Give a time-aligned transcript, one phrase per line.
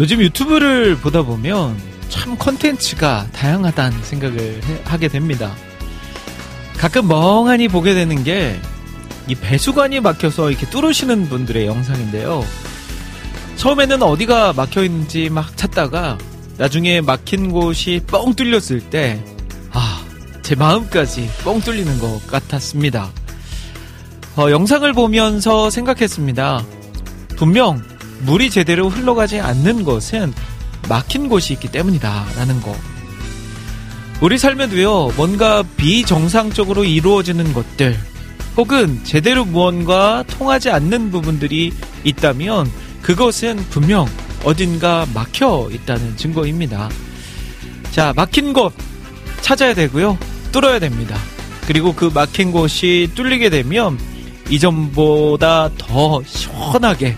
[0.00, 1.76] 요즘 유튜브를 보다 보면
[2.08, 5.54] 참 컨텐츠가 다양하다는 생각을 해- 하게 됩니다.
[6.78, 8.60] 가끔 멍하니 보게 되는 게
[9.28, 12.44] 이 배수관이 막혀서 이렇게 뚫으시는 분들의 영상인데요.
[13.54, 16.18] 처음에는 어디가 막혀 있는지 막 찾다가
[16.56, 19.22] 나중에 막힌 곳이 뻥 뚫렸을 때,
[19.72, 20.02] 아,
[20.42, 23.10] 제 마음까지 뻥 뚫리는 것 같았습니다.
[24.36, 26.64] 어, 영상을 보면서 생각했습니다.
[27.36, 27.80] 분명
[28.20, 30.32] 물이 제대로 흘러가지 않는 것은
[30.88, 32.26] 막힌 곳이 있기 때문이다.
[32.36, 32.76] 라는 거.
[34.20, 37.98] 우리 삶에도요, 뭔가 비정상적으로 이루어지는 것들,
[38.56, 41.72] 혹은 제대로 무언가 통하지 않는 부분들이
[42.04, 42.70] 있다면,
[43.02, 44.06] 그것은 분명
[44.44, 46.90] 어딘가 막혀 있다는 증거입니다.
[47.92, 48.72] 자, 막힌 곳
[49.40, 50.18] 찾아야 되고요.
[50.52, 51.16] 뚫어야 됩니다.
[51.66, 53.98] 그리고 그 막힌 곳이 뚫리게 되면
[54.50, 57.16] 이전보다 더 시원하게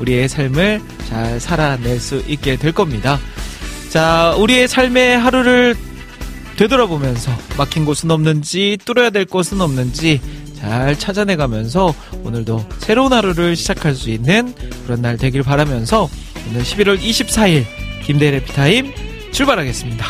[0.00, 3.18] 우리의 삶을 잘 살아낼 수 있게 될 겁니다.
[3.90, 5.76] 자, 우리의 삶의 하루를
[6.56, 10.20] 되돌아보면서 막힌 곳은 없는지 뚫어야 될 곳은 없는지
[10.58, 14.54] 잘 찾아내가면서 오늘도 새로운 하루를 시작할 수 있는
[14.84, 16.08] 그런 날 되길 바라면서
[16.48, 17.64] 오늘 11월 24일
[18.04, 18.92] 김대래 피타임
[19.32, 20.04] 출발하겠습니다.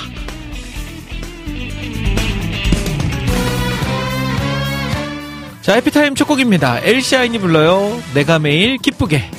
[5.63, 6.81] 자, 해피타임 첫 곡입니다.
[6.83, 8.03] 엘시아인이 불러요.
[8.13, 9.31] 내가 매일 기쁘게.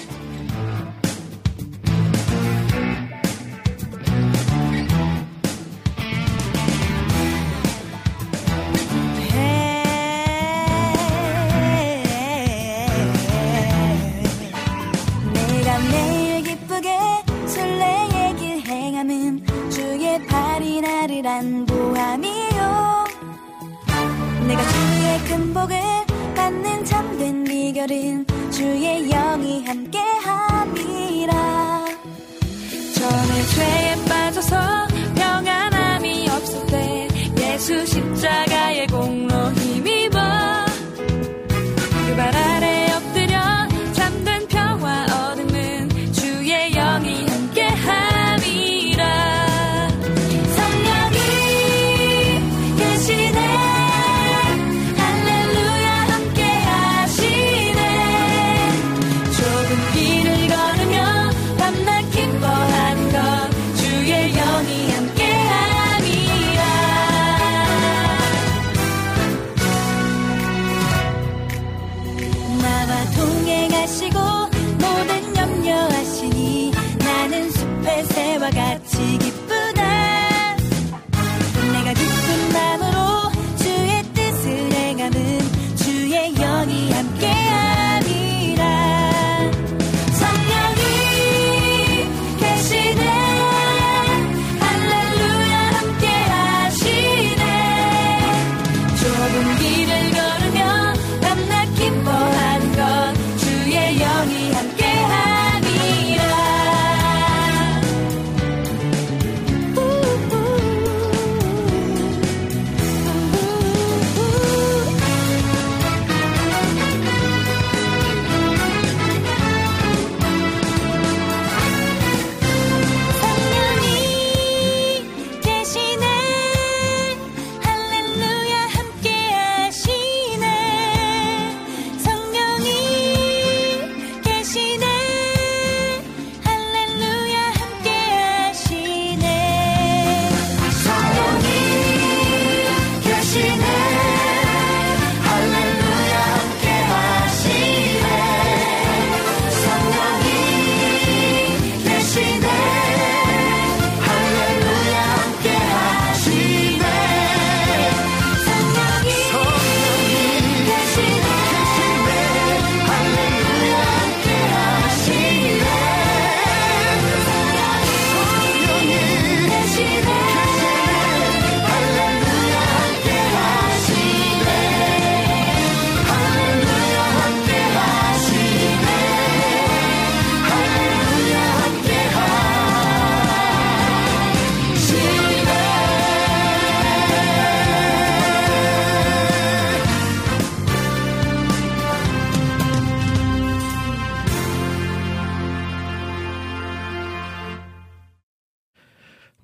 [73.92, 74.21] 하시고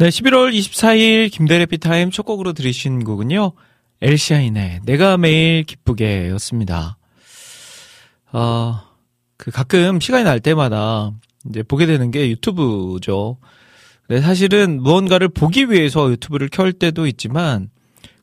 [0.08, 3.52] 네, 11월 24일 김대일의 해피타임 첫 곡으로 들으신 곡은요.
[4.02, 6.98] 엘시아인의 내가 매일 기쁘게 였습니다.
[8.32, 8.80] 어,
[9.36, 11.12] 그 가끔 시간이 날 때마다
[11.50, 13.36] 이제 보게 되는 게 유튜브죠.
[14.08, 17.70] 근데 사실은 무언가를 보기 위해서 유튜브를 켤 때도 있지만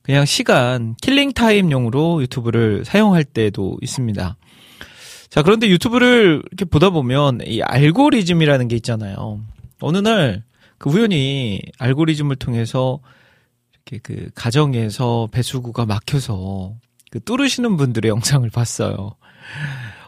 [0.00, 4.36] 그냥 시간, killing time용으로 유튜브를 사용할 때도 있습니다.
[5.28, 9.42] 자, 그런데 유튜브를 이렇게 보다 보면 이 알고리즘이라는 게 있잖아요.
[9.82, 10.44] 어느 날
[10.78, 13.00] 그 우연히 알고리즘을 통해서
[13.72, 16.74] 이렇게 그 가정에서 배수구가 막혀서
[17.10, 19.14] 그 뚫으시는 분들의 영상을 봤어요.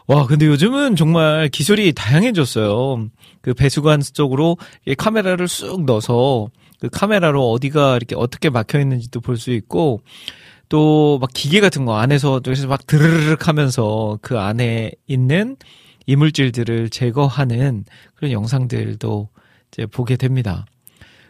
[0.07, 3.09] 와, 근데 요즘은 정말 기술이 다양해졌어요.
[3.41, 4.57] 그 배수관 쪽으로
[4.97, 6.49] 카메라를 쑥 넣어서
[6.79, 10.01] 그 카메라로 어디가 이렇게 어떻게 막혀 있는지도 볼 수 있고
[10.69, 15.55] 또 막 기계 같은 거 안에서 그래서 막 드르륵 하면서 그 안에 있는
[16.07, 17.85] 이물질들을 제거하는
[18.15, 19.29] 그런 영상들도
[19.71, 20.65] 이제 보게 됩니다.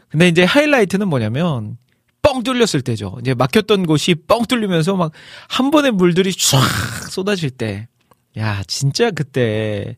[0.10, 1.78] 근데 이제 하이라이트는 뭐냐면
[2.22, 3.18] 뻥 뚫렸을 때죠.
[3.22, 5.12] 이제 막혔던 곳이 뻥 뚫리면서 막
[5.50, 6.60] 한 번에 물들이 쫙
[7.10, 7.88] 쏟아질 때.
[8.38, 9.98] 야, 진짜 그때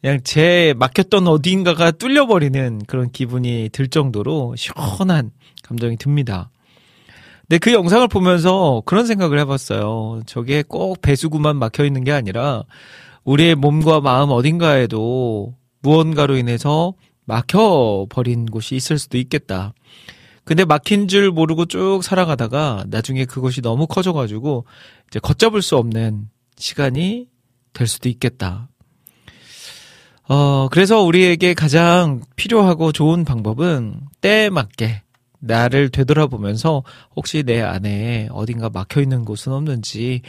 [0.00, 5.30] 그냥 제 막혔던 어딘가가 뚫려버리는 그런 기분이 들 정도로 시원한
[5.62, 6.50] 감정이 듭니다.
[7.42, 10.22] 근데 그 영상을 보면서 그런 생각을 해봤어요.
[10.26, 12.64] 저게 꼭 배수구만 막혀 있는 게 아니라
[13.22, 16.94] 우리의 몸과 마음 어딘가에도 무언가로 인해서
[17.26, 19.74] 막혀버린 곳이 있을 수도 있겠다.
[20.44, 24.64] 근데 막힌 줄 모르고 쭉 살아가다가 나중에 그것이 너무 커져가지고
[25.08, 27.28] 이제 걷잡을 수 없는 시간이
[27.72, 28.68] 될 수도 있겠다.
[30.28, 35.02] 어, 그래서 우리에게 가장 필요하고 좋은 방법은 때에 맞게
[35.38, 36.82] 나를 되돌아보면서
[37.14, 40.22] 혹시 내 안에 어딘가 막혀 있는 곳은 없는지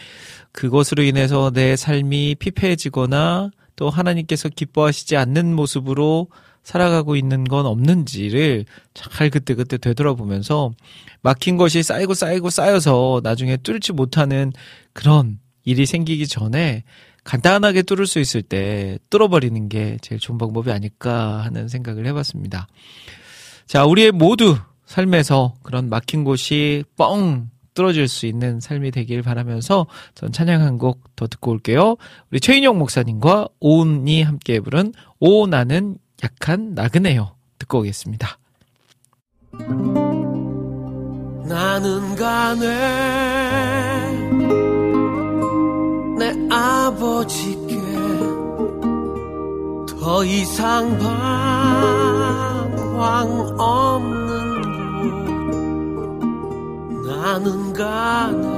[0.51, 6.27] 그것으로 인해서 내 삶이 피폐해지거나 또 하나님께서 기뻐하시지 않는 모습으로
[6.67, 10.73] 살아가고 있는 건 없는지를 잘 그때그때 되돌아보면서
[11.21, 14.51] 막힌 것이 쌓이고 쌓이고 쌓여서 나중에 뚫지 못하는
[14.91, 16.83] 그런 일이 생기기 전에
[17.23, 22.67] 간단하게 뚫을 수 있을 때 뚫어버리는 게 제일 좋은 방법이 아닐까 하는 생각을 해봤습니다.
[23.65, 30.33] 자, 우리의 모두 삶에서 그런 막힌 곳이 뻥 뚫어질 수 있는 삶이 되길 바라면서 전
[30.33, 31.95] 찬양 한 곡 더 듣고 올게요.
[32.29, 37.35] 우리 최인영 목사님과 오은이 함께 부른 오 나는 약한 나그네요.
[37.59, 38.37] 듣고 오겠습니다.
[41.47, 42.67] 나는 가네
[46.19, 47.77] 내 아버지께
[49.99, 51.09] 더 이상 방황
[53.59, 54.61] 없는
[55.81, 58.57] 곳 나는 가네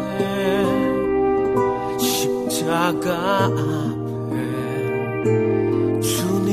[1.99, 4.35] 십자가 앞에
[6.01, 6.48] 주님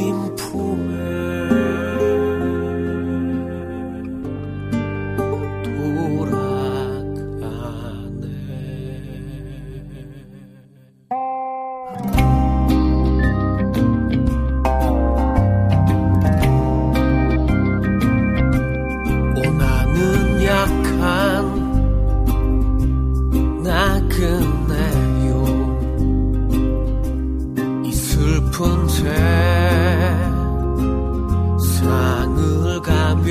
[31.58, 33.30] 세상을 가며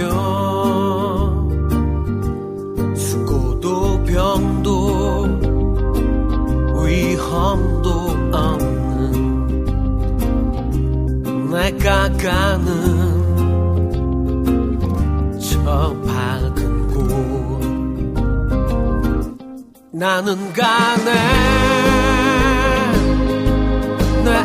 [2.95, 5.25] 수고도 병도
[6.85, 7.89] 위험도
[8.31, 9.15] 없는
[11.49, 13.05] 내가 가는
[15.39, 17.05] 저 밝은 곳.
[19.91, 21.11] 나는 가네.
[24.25, 24.35] 내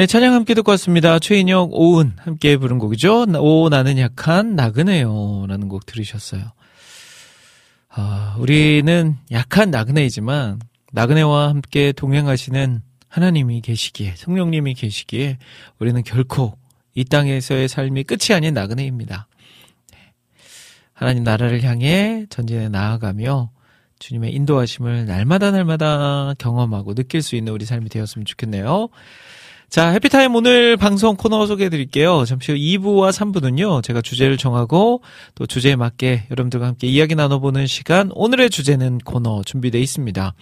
[0.00, 1.18] 네, 찬양 함께 듣고 왔습니다.
[1.18, 3.26] 최인혁, 오은 함께 부른 곡이죠.
[3.38, 5.44] 오, 나는 약한 나그네요.
[5.46, 6.52] 라는 곡 들으셨어요.
[7.90, 10.58] 아, 우리는 약한 나그네이지만,
[10.92, 15.36] 나그네와 함께 동행하시는 하나님이 계시기에, 성령님이 계시기에,
[15.78, 16.56] 우리는 결코
[16.94, 19.28] 이 땅에서의 삶이 끝이 아닌 나그네입니다.
[19.92, 19.98] 네.
[20.94, 23.50] 하나님 나라를 향해 전진해 나아가며,
[23.98, 28.88] 주님의 인도하심을 날마다 날마다 경험하고 느낄 수 있는 우리 삶이 되었으면 좋겠네요.
[29.70, 32.24] 자, 해피타임 오늘 방송 코너 소개해 드릴게요.
[32.24, 35.00] 잠시 후 2부와 3부는요, 제가 주제를 정하고
[35.36, 40.34] 또 주제에 맞게 여러분들과 함께 이야기 나눠보는 시간, 오늘의 주제는 코너 준비되어 있습니다.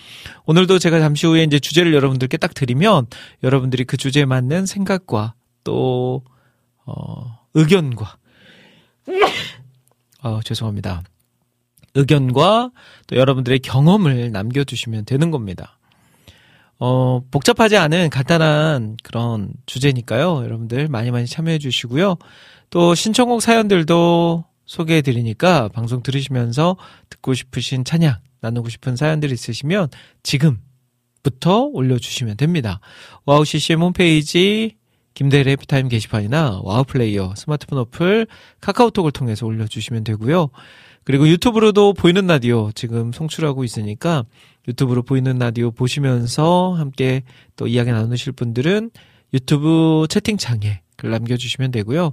[0.46, 3.06] 오늘도 제가 잠시 후에 이제 주제를 여러분들께 딱 드리면
[3.42, 6.24] 여러분들이 그 주제에 맞는 생각과 또,
[6.86, 8.16] 어, 의견과,
[10.22, 11.02] 어, 죄송합니다.
[11.94, 12.70] 의견과
[13.08, 15.77] 또 여러분들의 경험을 남겨주시면 되는 겁니다.
[16.78, 20.44] 어, 복잡하지 않은 간단한 그런 주제니까요.
[20.44, 22.16] 여러분들 많이 많이 참여해 주시고요.
[22.70, 26.76] 또 신청곡 사연들도 소개해 드리니까 방송 들으시면서
[27.10, 29.88] 듣고 싶으신 찬양, 나누고 싶은 사연들 있으시면
[30.22, 32.80] 지금부터 올려주시면 됩니다.
[33.24, 34.76] 와우 CCM 홈페이지
[35.14, 38.28] 김대일의 해피타임 게시판이나 와우 플레이어 스마트폰 어플
[38.60, 40.50] 카카오톡을 통해서 올려주시면 되고요.
[41.08, 44.26] 그리고 유튜브로도 보이는 라디오 지금 송출하고 있으니까
[44.68, 47.22] 유튜브로 보이는 라디오 보시면서 함께
[47.56, 48.90] 또 이야기 나누실 분들은
[49.32, 52.12] 유튜브 채팅창에 글 남겨주시면 되고요.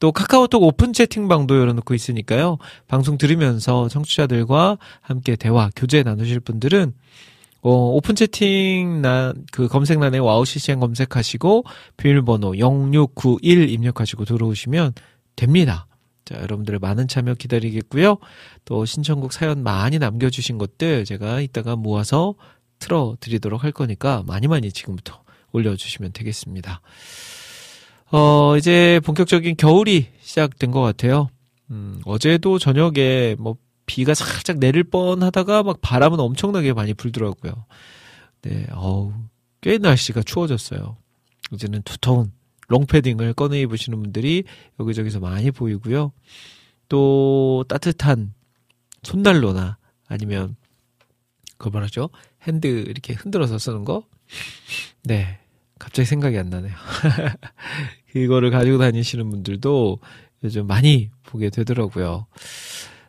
[0.00, 2.56] 또 카카오톡 오픈 채팅방도 열어놓고 있으니까요.
[2.88, 6.94] 방송 들으면서 청취자들과 함께 대화, 교제 나누실 분들은
[7.60, 11.64] 어, 오픈 채팅 나그 검색란에 와우 CCM 검색하시고
[11.98, 14.94] 비밀번호 0691 입력하시고 들어오시면
[15.36, 15.88] 됩니다.
[16.24, 18.18] 자, 여러분들의 많은 참여 기다리겠고요.
[18.64, 22.34] 또 신청곡 사연 많이 남겨주신 것들 제가 이따가 모아서
[22.78, 26.80] 틀어드리도록 할 거니까 많이 많이 지금부터 올려주시면 되겠습니다.
[28.10, 31.28] 어, 이제 본격적인 겨울이 시작된 것 같아요.
[31.70, 37.66] 음, 어제도 저녁에 뭐 비가 살짝 내릴 뻔 하다가 막 바람은 엄청나게 많이 불더라고요.
[38.42, 39.12] 네, 어우,
[39.60, 40.96] 꽤 날씨가 추워졌어요.
[41.52, 42.32] 이제는 두터운
[42.68, 44.44] 롱패딩을 꺼내 입으시는 분들이
[44.80, 46.12] 여기저기서 많이 보이고요.
[46.88, 48.34] 또 따뜻한
[49.02, 50.56] 손난로나 아니면
[51.58, 52.10] 그거 말하죠?
[52.42, 54.04] 핸드 이렇게 흔들어서 쓰는 거?
[55.02, 55.38] 네.
[55.78, 56.72] 갑자기 생각이 안 나네요.
[58.12, 59.98] 그거를 가지고 다니시는 분들도
[60.44, 62.26] 요즘 많이 보게 되더라고요.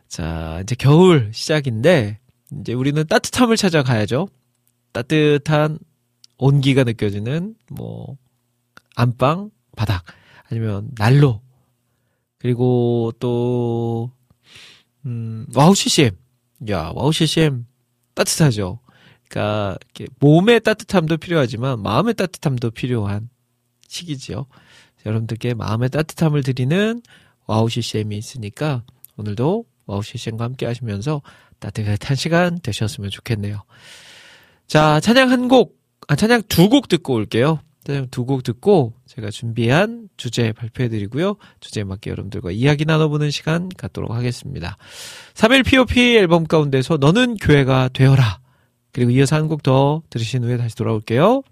[0.08, 2.18] 자, 이제 겨울 시작인데,
[2.60, 4.28] 이제 우리는 따뜻함을 찾아가야죠.
[4.92, 5.78] 따뜻한
[6.38, 8.16] 온기가 느껴지는, 뭐,
[8.96, 10.02] 안방, 바닥,
[10.50, 11.40] 아니면 난로,
[12.38, 14.10] 그리고 또,
[15.04, 16.16] 음, 와우 CCM.
[16.70, 17.66] 야, 와우 CCM
[18.14, 18.80] 따뜻하죠.
[19.28, 19.78] 그러니까
[20.20, 23.28] 몸의 따뜻함도 필요하지만 마음의 따뜻함도 필요한
[23.88, 24.46] 시기지요.
[25.04, 27.02] 여러분들께 마음의 따뜻함을 드리는
[27.46, 28.84] 와우 CCM이 있으니까
[29.16, 31.22] 오늘도 와우 CCM과 함께 하시면서
[31.58, 33.62] 따뜻한 시간 되셨으면 좋겠네요.
[34.66, 37.60] 자, 찬양 한 곡, 아, 찬양 두 곡 듣고 올게요.
[38.10, 41.36] 두 곡 듣고 제가 준비한 주제 발표해 드리고요.
[41.60, 44.76] 주제에 맞게 여러분들과 이야기 나눠보는 시간 갖도록 하겠습니다.
[45.34, 48.40] 3일 POP 앨범 가운데서 너는 교회가 되어라.
[48.92, 51.42] 그리고 이어서 한 곡 더 들으신 후에 다시 돌아올게요.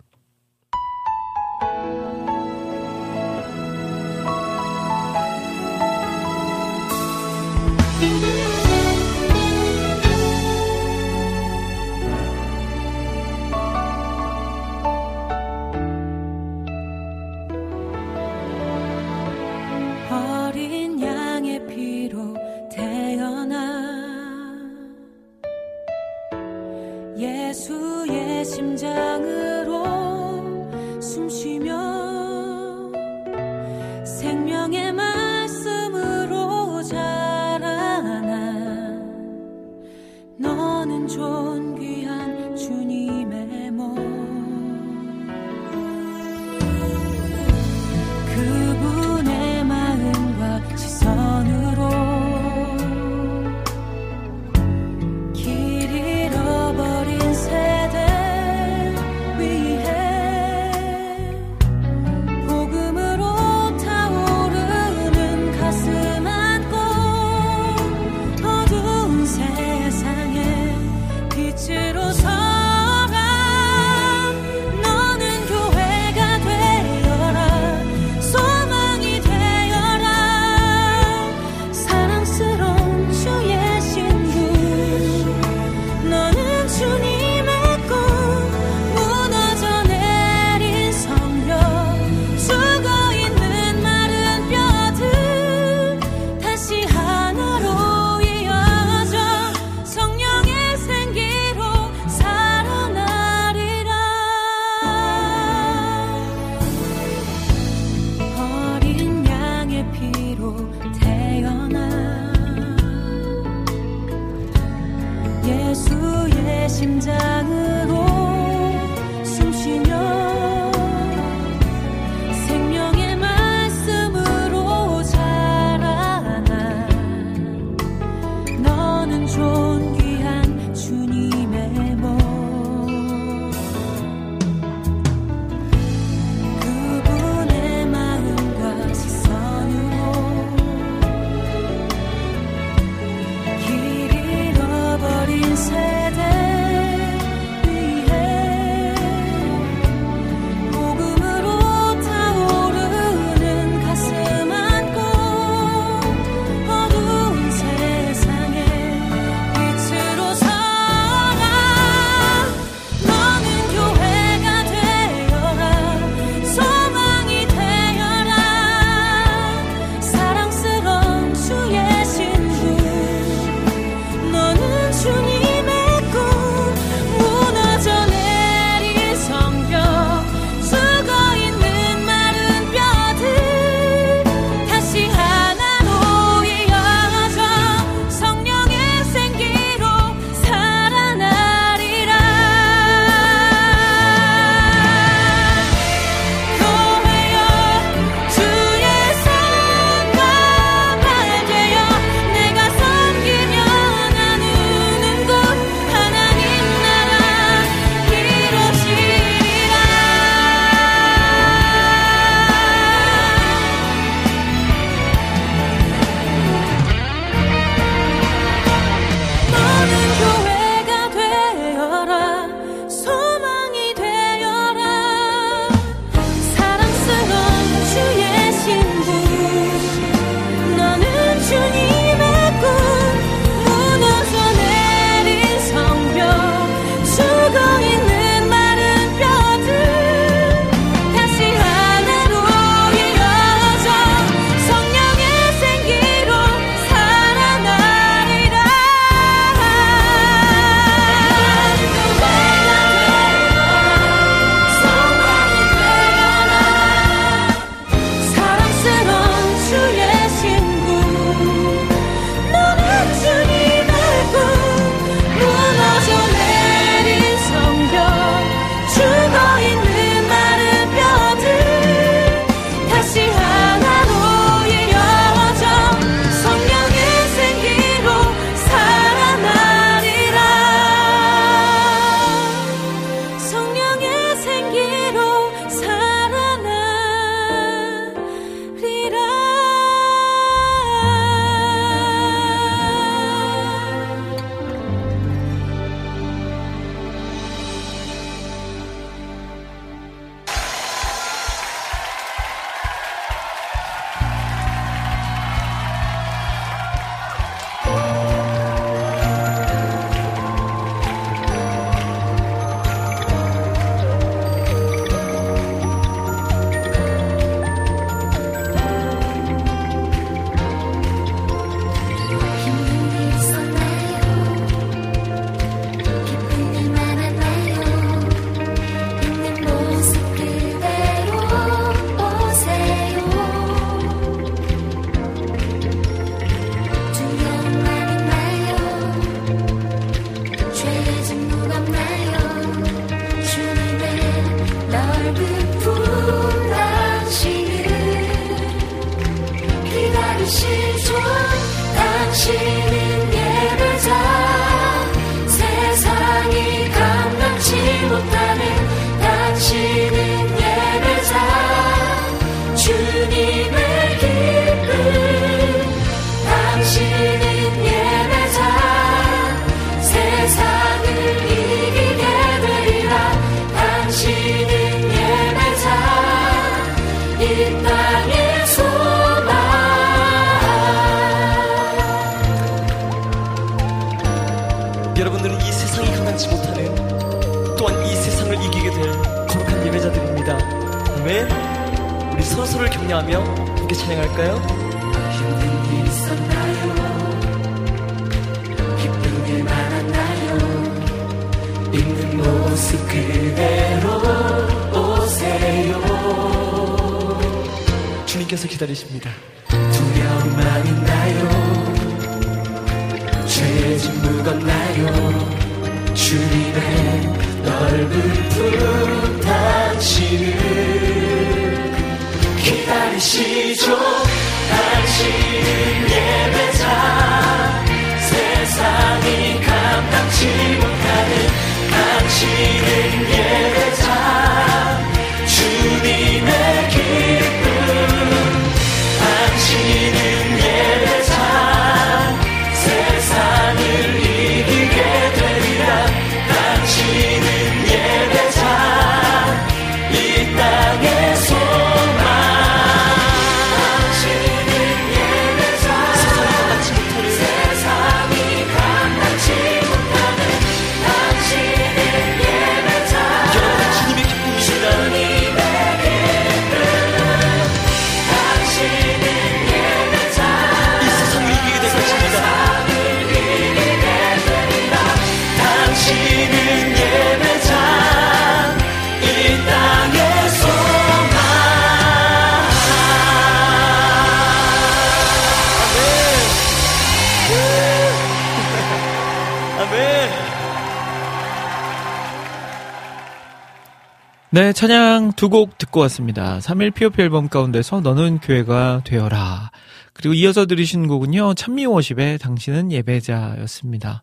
[494.55, 496.61] 네, 찬양 두 곡 듣고 왔습니다.
[496.61, 499.73] 3일 POP 앨범 가운데서 너는 교회가 되어라.
[500.13, 504.23] 그리고 이어서 들으신 곡은요, 찬미워십의 당신은 예배자였습니다.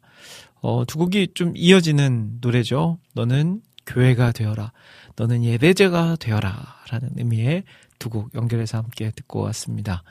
[0.61, 2.97] 어, 두 곡이 좀 이어지는 노래죠.
[3.13, 4.71] 너는 교회가 되어라.
[5.17, 6.77] 너는 예배자가 되어라.
[6.89, 7.63] 라는 의미의
[7.99, 10.01] 두 곡 연결해서 함께 듣고 왔습니다.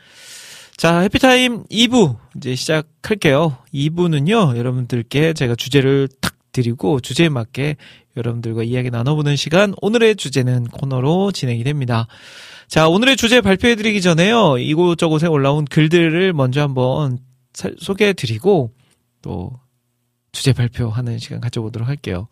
[0.76, 3.56] 자, 해피타임 2부 이제 시작할게요.
[3.72, 6.19] 2부는요, 여러분들께 제가 주제를 탁
[6.52, 7.76] 드리고 주제에 맞게
[8.16, 12.06] 여러분들과 이야기 나눠보는 시간, 오늘의 주제는 코너로 진행이 됩니다.
[12.68, 17.18] 자, 오늘의 주제 발표해드리기 전에요, 이곳저곳에 올라온 글들을 먼저 한번
[17.52, 18.72] 살- 소개해드리고,
[19.22, 19.52] 또
[20.32, 22.28] 주제 발표하는 시간 가져보도록 할게요.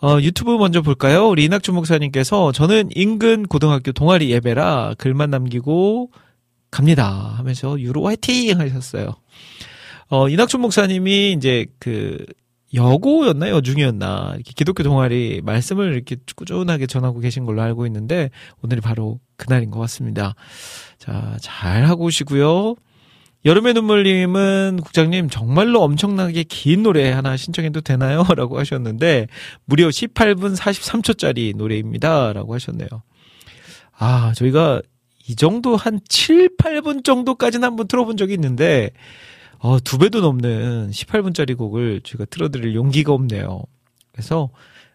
[0.00, 1.28] 어, 유튜브 먼저 볼까요?
[1.28, 6.12] 우리 이낙준 목사님께서 저는 인근 고등학교 동아리 예배라 글만 남기고
[6.70, 9.16] 갑니다 하면서 유로 화이팅 하셨어요.
[10.08, 12.24] 어, 이낙준 목사님이 이제 그
[12.74, 18.30] 여고였나 여중이었나 이렇게 기독교 동아리 말씀을 이렇게 꾸준하게 전하고 계신 걸로 알고 있는데
[18.62, 20.34] 오늘이 바로 그날인 것 같습니다.
[20.98, 22.74] 자, 잘 하고 오시고요.
[23.44, 28.24] 여름의 눈물님은 국장님 정말로 엄청나게 긴 노래 하나 신청해도 되나요?
[28.36, 29.28] 라고 하셨는데
[29.64, 32.32] 무려 18분 43초짜리 노래입니다.
[32.32, 32.88] 라고 하셨네요.
[33.96, 34.82] 아, 저희가
[35.28, 38.90] 이 정도 한 7, 8분 정도까지는 한번 틀어본 적이 있는데
[39.58, 43.62] 어, 두 배도 넘는 18분짜리 곡을 저희가 틀어드릴 용기가 없네요.
[44.12, 44.50] 그래서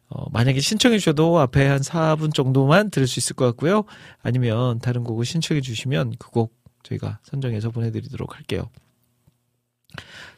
[0.09, 3.83] 어, 만약에 신청해 주셔도 앞에 한 4분 정도만 들을 수 있을 것 같고요.
[4.21, 8.69] 아니면 다른 곡을 신청해 주시면 그 곡 저희가 선정해서 보내드리도록 할게요.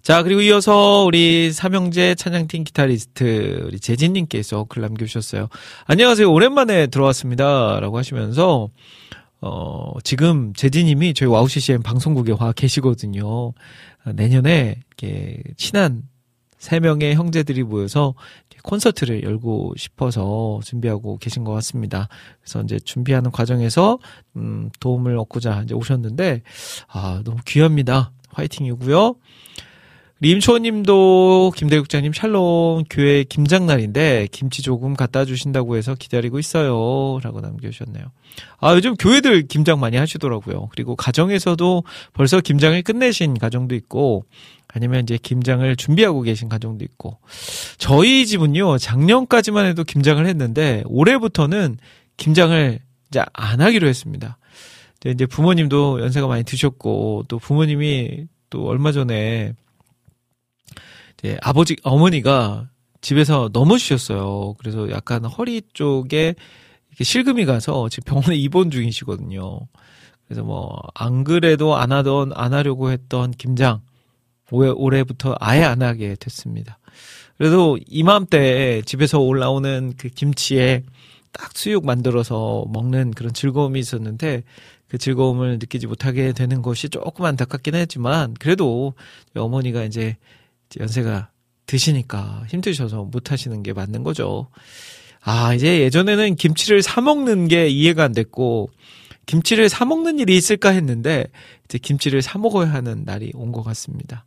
[0.03, 5.47] 자, 그리고 이어서 우리 삼형제 찬양팀 기타리스트 우리 재진님께서 글 남겨주셨어요.
[5.85, 6.31] 안녕하세요.
[6.31, 7.79] 오랜만에 들어왔습니다.
[7.79, 8.69] 라고 하시면서
[9.41, 13.53] 어, 지금 재진님이 저희 와우 CCM 방송국에 와 계시거든요.
[14.05, 16.03] 어, 내년에 이렇게 친한
[16.57, 18.15] 세 명의 형제들이 모여서
[18.63, 22.07] 콘서트를 열고 싶어서 준비하고 계신 것 같습니다.
[22.41, 23.99] 그래서 이제 준비하는 과정에서
[24.35, 26.41] 음, 도움을 얻고자 이제 오셨는데
[26.87, 28.11] 아 너무 귀합니다.
[28.29, 29.15] 화이팅이고요.
[30.21, 38.05] 임초원님도 김대일 국장님 샬롬 교회 김장날인데 김치 조금 갖다 주신다고 해서 기다리고 있어요라고 남겨주셨네요.
[38.59, 40.69] 아 요즘 교회들 김장 많이 하시더라고요.
[40.71, 44.23] 그리고 가정에서도 벌써 김장을 끝내신 가정도 있고
[44.69, 47.19] 아니면 이제 김장을 준비하고 계신 가정도 있고
[47.77, 51.77] 저희 집은요 작년까지만 해도 김장을 했는데 올해부터는
[52.15, 54.37] 김장을 이제 안 하기로 했습니다.
[55.05, 59.53] 이제 부모님도 연세가 많이 드셨고 또 부모님이 또 얼마 전에
[61.25, 62.69] 이제 아버지 어머니가
[63.01, 64.53] 집에서 넘어지셨어요.
[64.59, 66.35] 그래서 약간 허리 쪽에
[66.89, 69.59] 이렇게 실금이 가서 지금 병원에 입원 중이시거든요.
[70.27, 73.81] 그래서 뭐 안 그래도 안 하던 안 하려고 했던 김장
[74.51, 76.77] 올해, 올해부터 아예 안 하게 됐습니다.
[77.37, 80.83] 그래도 이맘때 집에서 올라오는 그 김치에
[81.31, 84.43] 딱 수육 만들어서 먹는 그런 즐거움이 있었는데
[84.87, 88.93] 그 즐거움을 느끼지 못하게 되는 것이 조금 안타깝긴 했지만 그래도
[89.35, 90.15] 어머니가 이제
[90.79, 91.29] 연세가
[91.65, 94.49] 드시니까 힘드셔서 못 하시는 게 맞는 거죠.
[95.21, 98.69] 아, 이제 예전에는 김치를 사 먹는 게 이해가 안 됐고
[99.25, 101.25] 김치를 사 먹는 일이 있을까 했는데
[101.65, 104.25] 이제 김치를 사 먹어야 하는 날이 온 것 같습니다.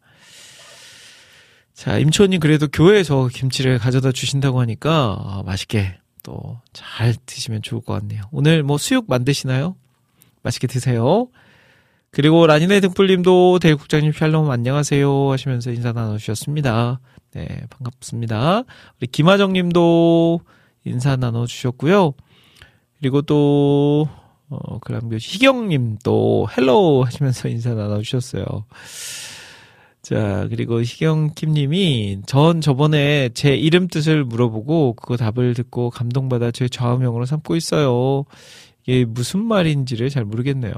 [1.74, 7.92] 자, 임초님 그래도 교회에서 김치를 가져다 주신다고 하니까 아, 맛있게 또 잘 드시면 좋을 것
[7.94, 8.22] 같네요.
[8.32, 9.76] 오늘 뭐 수육 만드시나요?
[10.42, 11.28] 맛있게 드세요.
[12.18, 16.98] 그리고 라니네 등불님도 대국장님 샬롬 안녕하세요 하시면서 인사 나눠주셨습니다.
[17.32, 18.64] 네, 반갑습니다.
[18.98, 20.40] 우리 김하정님도
[20.84, 22.14] 인사 나눠주셨고요.
[22.98, 24.08] 그리고 또
[24.48, 28.44] 어, 그럼 희경님도 hello 하시면서 인사 나눠주셨어요.
[30.02, 37.26] 자, 그리고 희경킴님이 전 저번에 제 이름 뜻을 물어보고 그거 답을 듣고 감동받아 제 좌우명으로
[37.26, 38.24] 삼고 있어요.
[38.82, 40.74] 이게 무슨 말인지를 잘 모르겠네요.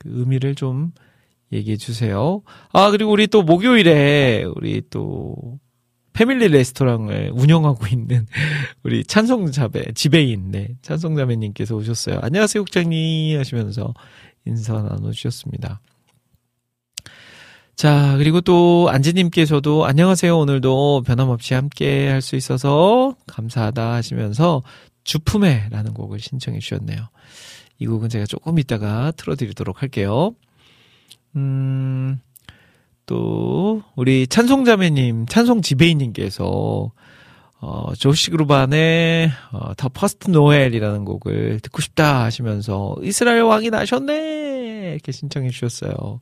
[0.00, 0.92] 그 의미를 좀
[1.52, 2.42] 얘기해 주세요.
[2.72, 5.58] 아, 그리고 우리 또 목요일에 우리 또
[6.12, 8.26] 패밀리 레스토랑을 운영하고 있는
[8.82, 12.18] 우리 찬송자배, 지배인, 네, 찬송자매님께서 오셨어요.
[12.22, 13.94] 안녕하세요, 국장님 하시면서
[14.46, 15.80] 인사 나눠주셨습니다.
[17.76, 20.36] 자, 그리고 또 안지님께서도 안녕하세요.
[20.36, 24.62] 오늘도 변함없이 함께 할 수 있어서 감사하다 하시면서
[25.04, 27.08] 주품에라는 곡을 신청해 주셨네요.
[27.80, 30.34] 이 곡은 제가 조금 이따가 틀어드리도록 할게요.
[31.34, 32.20] 음,
[33.06, 36.92] 또, 우리 찬송자매님, 찬송 지배인님께서,
[37.62, 44.92] 어, 조시 그로반의, 어, The First Noel이라는 곡을 듣고 싶다 하시면서, 이스라엘 왕이 나셨네!
[44.92, 46.20] 이렇게 신청해 주셨어요.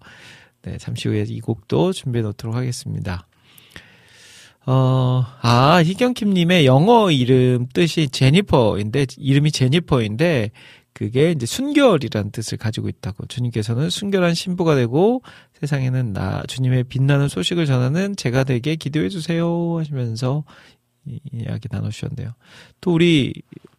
[0.63, 3.27] 네, 잠시 후에 이 곡도 준비해 놓도록 하겠습니다.
[4.67, 10.51] 어, 아, 희경킴님의 영어 이름 뜻이 제니퍼인데, 이름이 제니퍼인데,
[10.99, 13.27] 그게 이제 순결이라는 뜻을 가지고 있다고.
[13.27, 15.23] 주님께서는 순결한 신부가 되고
[15.61, 20.43] 세상에는 나, 주님의 빛나는 소식을 전하는 제가 되게 기도해 주세요 하시면서
[21.07, 22.33] 이야기 나누셨네요.
[22.81, 23.33] 또 우리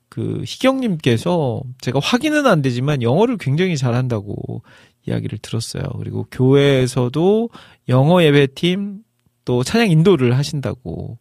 [0.07, 4.63] 그 희경님께서 제가 확인은 안 되지만 영어를 굉장히 잘한다고
[5.05, 5.83] 이야기를 들었어요.
[5.97, 7.49] 그리고 교회에서도
[7.89, 9.03] 영어 예배팀
[9.43, 11.17] 또 찬양 인도를 하신다고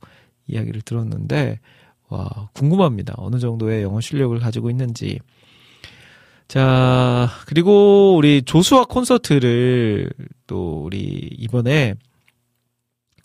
[0.46, 1.58] 이야기를 들었는데
[2.08, 3.14] 와 궁금합니다.
[3.16, 5.18] 어느 정도의 영어 실력을 가지고 있는지.
[6.48, 10.10] 자 그리고 우리 조수아 콘서트를
[10.46, 11.94] 또 우리 이번에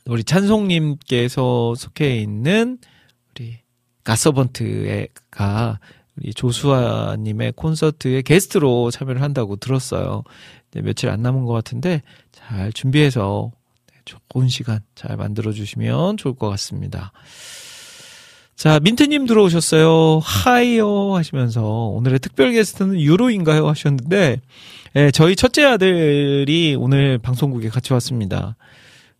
[0.05, 2.77] 우리 찬송님께서 속해 있는
[3.31, 3.59] 우리
[4.03, 5.79] 가서번트가
[6.17, 10.23] 우리 조수아님의 콘서트에 게스트로 참여를 한다고 들었어요.
[10.71, 12.01] 네, 며칠 안 남은 것 같은데
[12.33, 13.51] 잘 준비해서
[13.88, 17.13] 네, 좋은 시간 잘 만들어 주시면 좋을 것 같습니다.
[18.63, 20.19] 자, 민트님 들어오셨어요.
[20.23, 24.39] 하이요 하시면서 오늘의 특별 게스트는 유로인가요 하셨는데
[24.95, 28.56] 예, 저희 첫째 아들이 오늘 방송국에 같이 왔습니다.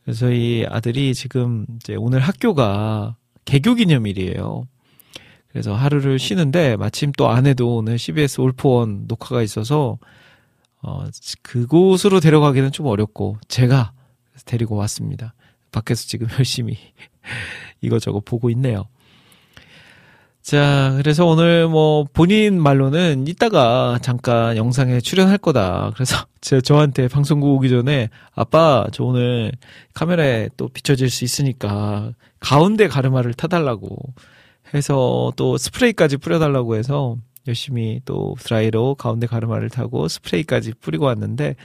[0.06, 4.66] 그래서 이 아들이 지금 이제 오늘 학교가 개교 기념일이에요.
[5.50, 9.98] 그래서 하루를 쉬는데 마침 또 아내도 오늘 CBS 올포원 녹화가 있어서
[10.82, 11.04] 어
[11.42, 13.92] 그곳으로 데려가기는 좀 어렵고 제가
[14.46, 15.34] 데리고 왔습니다.
[15.74, 16.78] 밖에서 지금 열심히
[17.82, 18.88] 이것저것 보고 있네요.
[20.44, 25.92] 자, 그래서 오늘 뭐 본인 말로는 이따가 잠깐 영상에 출연할 거다.
[25.94, 29.54] 그래서 제 저한테 방송국 오기 전에 아빠 저 오늘
[29.94, 33.96] 카메라에 또 비춰질 수 있으니까 가운데 가르마를 타달라고
[34.74, 37.16] 해서 또 스프레이까지 뿌려달라고 해서
[37.48, 41.56] 열심히 또 드라이로 가운데 가르마를 타고 스프레이까지 뿌리고 왔는데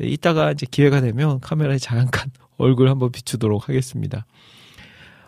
[0.00, 4.26] 이따가 이제 기회가 되면 카메라에 잠깐 얼굴 한번 비추도록 하겠습니다.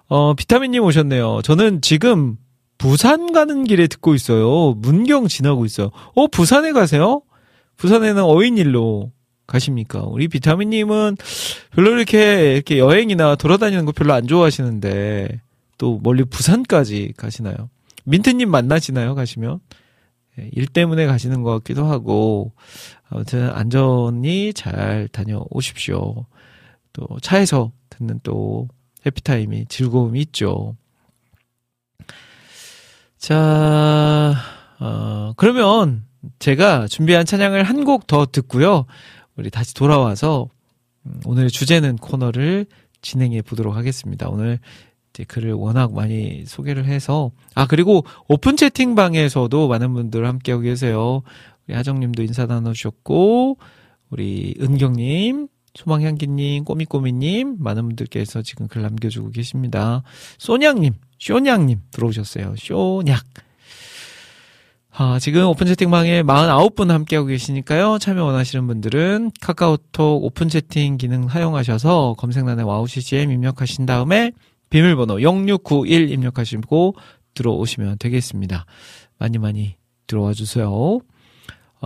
[0.09, 1.43] 어, 비타민님 오셨네요.
[1.43, 2.37] 저는 지금
[2.87, 4.75] 부산 가는 길에 듣고 있어요.
[4.75, 5.91] 문경 지나고 있어요.
[6.15, 7.21] 어, 부산에 가세요?
[7.79, 9.11] 부산에는 어인일로
[9.49, 10.05] 가십니까?
[10.05, 11.17] 우리 비타민님은
[11.73, 15.41] 별로 이렇게, 이렇게 여행이나 돌아다니는 거 별로 안 좋아하시는데,
[15.79, 17.57] 또 멀리 부산까지 가시나요?
[18.05, 19.17] 민트님 만나시나요?
[19.17, 19.59] 가시면?
[20.39, 22.53] 예, 일 때문에 가시는 것 같기도 하고,
[23.09, 26.25] 아무튼 안전히 잘 다녀오십시오.
[26.93, 28.69] 또 차에서 듣는 또
[29.05, 30.77] 해피타임이 즐거움이 있죠.
[33.19, 34.35] 자,
[34.79, 36.05] 어, 그러면,
[36.39, 38.85] 제가 준비한 찬양을 한 곡 더 듣고요.
[39.37, 40.49] 우리 다시 돌아와서
[41.07, 42.67] 음, 오늘 주제는 코너를
[43.01, 44.29] 진행해 보도록 하겠습니다.
[44.29, 44.59] 오늘
[45.11, 51.23] 이제 글을 워낙 많이 소개를 해서 아 그리고 오픈 채팅방에서도 많은 분들 함께하고 계세요.
[51.69, 53.59] 우리 하정님도 인사 나눠주셨고
[54.11, 55.47] 우리 은경님,
[55.77, 60.03] 소망향기님, 꼬미꼬미님 많은 분들께서 지금 글 남겨주고 계십니다.
[60.39, 62.55] 소냥님, 쇼냥님 들어오셨어요.
[62.59, 63.19] 쇼냥.
[64.99, 67.99] 아, 지금 오픈 채팅방에 49분 함께하고 계시니까요.
[67.99, 74.33] 참여 원하시는 분들은 카카오톡 오픈 채팅 기능 사용하셔서 검색란에 와우 CCM 입력하신 다음에
[74.71, 76.95] 비밀번호 0691 입력하시고
[77.35, 78.65] 들어오시면 되겠습니다.
[79.19, 81.01] 많이 많이 들어와 주세요.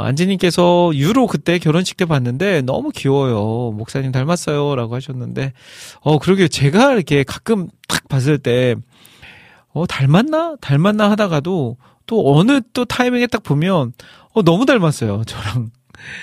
[0.00, 3.72] 어, 안지님께서 유로 그때 결혼식 때 봤는데 너무 귀여워요.
[3.72, 4.74] 목사님 닮았어요.
[4.74, 5.52] 라고 하셨는데,
[6.00, 8.76] 어, 그러게 제가 이렇게 가끔 딱 봤을 때,
[9.68, 10.56] 어, 닮았나?
[10.60, 13.92] 닮았나 하다가도 또 어느 또 타이밍에 딱 보면,
[14.32, 15.22] 어, 너무 닮았어요.
[15.24, 15.70] 저랑.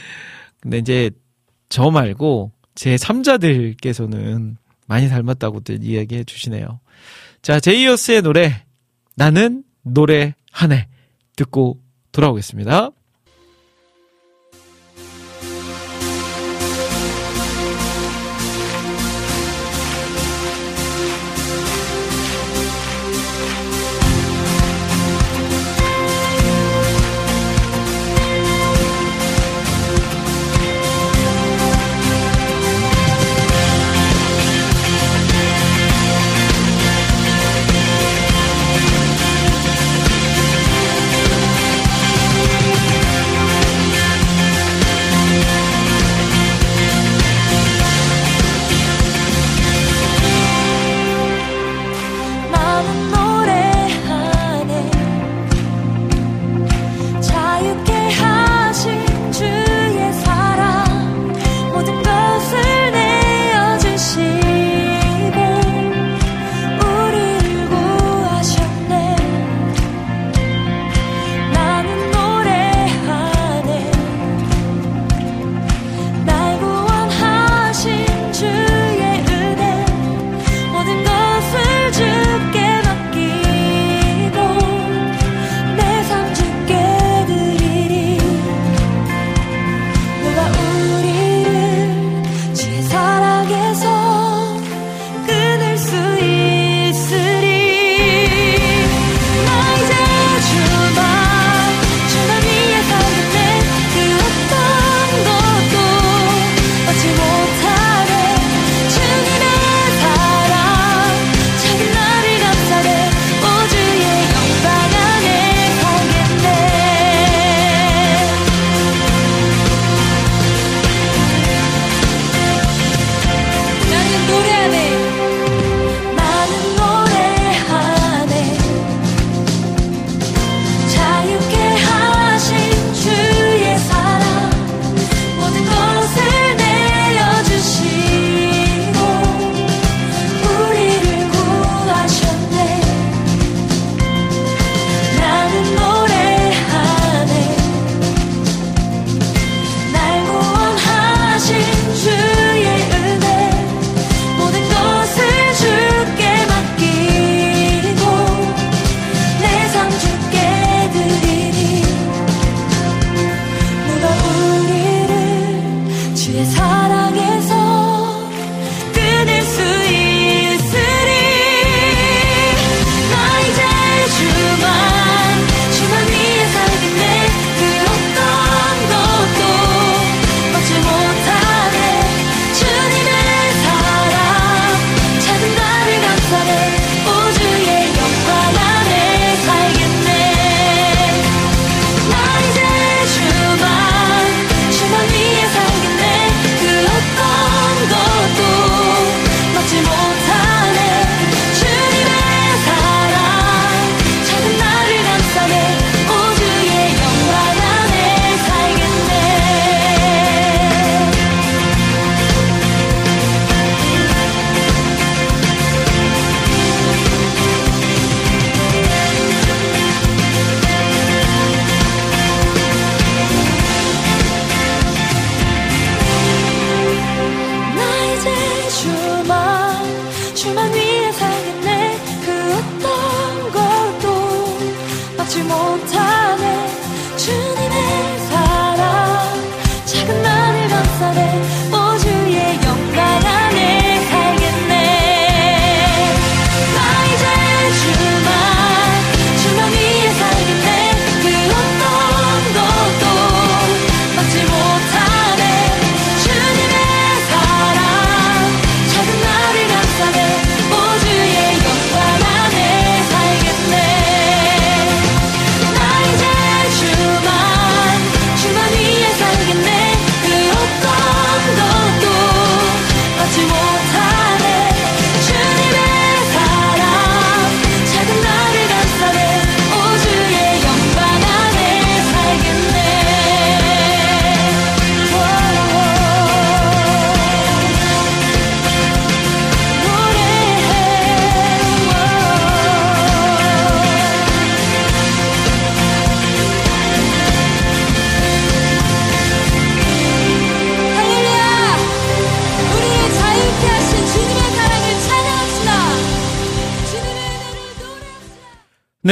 [0.59, 1.11] 근데 이제
[1.69, 4.55] 저 말고 제 3자들께서는
[4.87, 6.79] 많이 닮았다고들 이야기해 주시네요.
[7.41, 8.65] 자, 제이어스의 노래,
[9.15, 10.87] 나는 노래 하네.
[11.35, 11.79] 듣고
[12.11, 12.89] 돌아오겠습니다.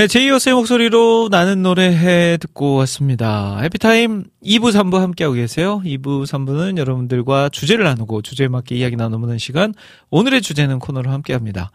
[0.06, 3.58] 네, 제이어스의 목소리로 나는 노래해 듣고 왔습니다.
[3.62, 5.82] 해피타임 2부, 3부 함께하고 계세요.
[5.84, 9.74] 2부, 3부는 여러분들과 주제를 나누고 주제에 맞게 이야기 나누는 시간.
[10.12, 11.72] 오늘의 주제는 코너로 함께합니다.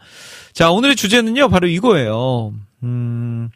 [0.53, 2.53] 자, 오늘의 주제는요, 바로 이거예요.
[2.83, 3.49] 음,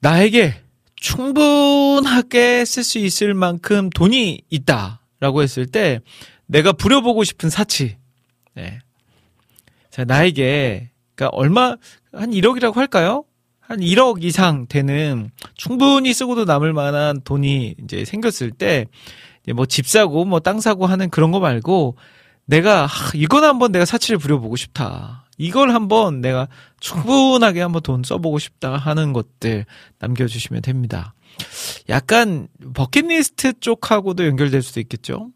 [0.00, 0.54] 나에게
[0.96, 6.00] 충분하게 쓸 수 있을 만큼 돈이 있다 라고 했을 때
[6.44, 7.96] 내가 부려보고 싶은 사치.
[8.54, 8.80] 네.
[9.88, 11.76] 자, 나에게 그러니까 얼마
[12.12, 13.24] 한 1억이라고 할까요?
[13.62, 18.86] 한 1억 이상 되는 충분히 쓰고도 남을 만한 돈이 이제 생겼을 때
[19.54, 21.96] 뭐 집 사고 뭐 땅 사고 하는 그런 거 말고
[22.44, 25.26] 내가 하, 이건 한번 내가 사치를 부려보고 싶다.
[25.38, 26.46] 이걸 한번 내가
[26.78, 29.64] 충분하게 한번 돈 써보고 싶다 하는 것들
[29.98, 31.14] 남겨주시면 됩니다.
[31.88, 35.30] 약간 버킷리스트 쪽하고도 연결될 수도 있겠죠.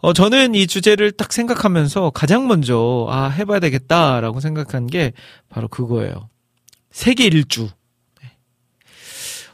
[0.00, 5.12] 어, 저는 이 주제를 딱 생각하면서 가장 먼저, 아, 해봐야 되겠다라고 생각한 게
[5.48, 6.28] 바로 그거예요.
[6.90, 7.68] 세계 일주.
[8.22, 8.30] 네.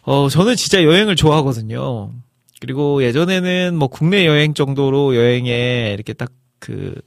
[0.03, 2.12] 어, 저는 진짜 여행을 좋아하거든요.
[2.61, 6.30] 그리고 예전에는 뭐 국내 여행 정도로 여행에 이렇게 딱
[6.64, 6.99] 그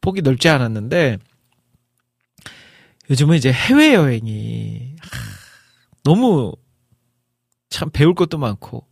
[0.00, 1.18] 폭이 넓지 않았는데
[3.08, 4.96] 요즘은 이제 해외 여행이
[6.02, 6.52] 너무
[7.68, 8.84] 참 배울 것도 많고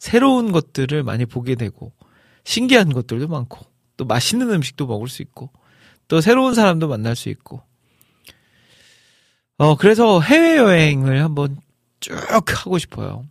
[0.00, 1.92] 새로운 것들을 많이 보게 되고
[2.42, 5.52] 신기한 것들도 많고 또 맛있는 음식도 먹을 수 있고
[6.08, 7.62] 또 새로운 사람도 만날 수 있고
[9.58, 11.56] 어, 그래서 해외여행을 한번
[12.00, 12.14] 쭉
[12.64, 13.24] 하고 싶어요.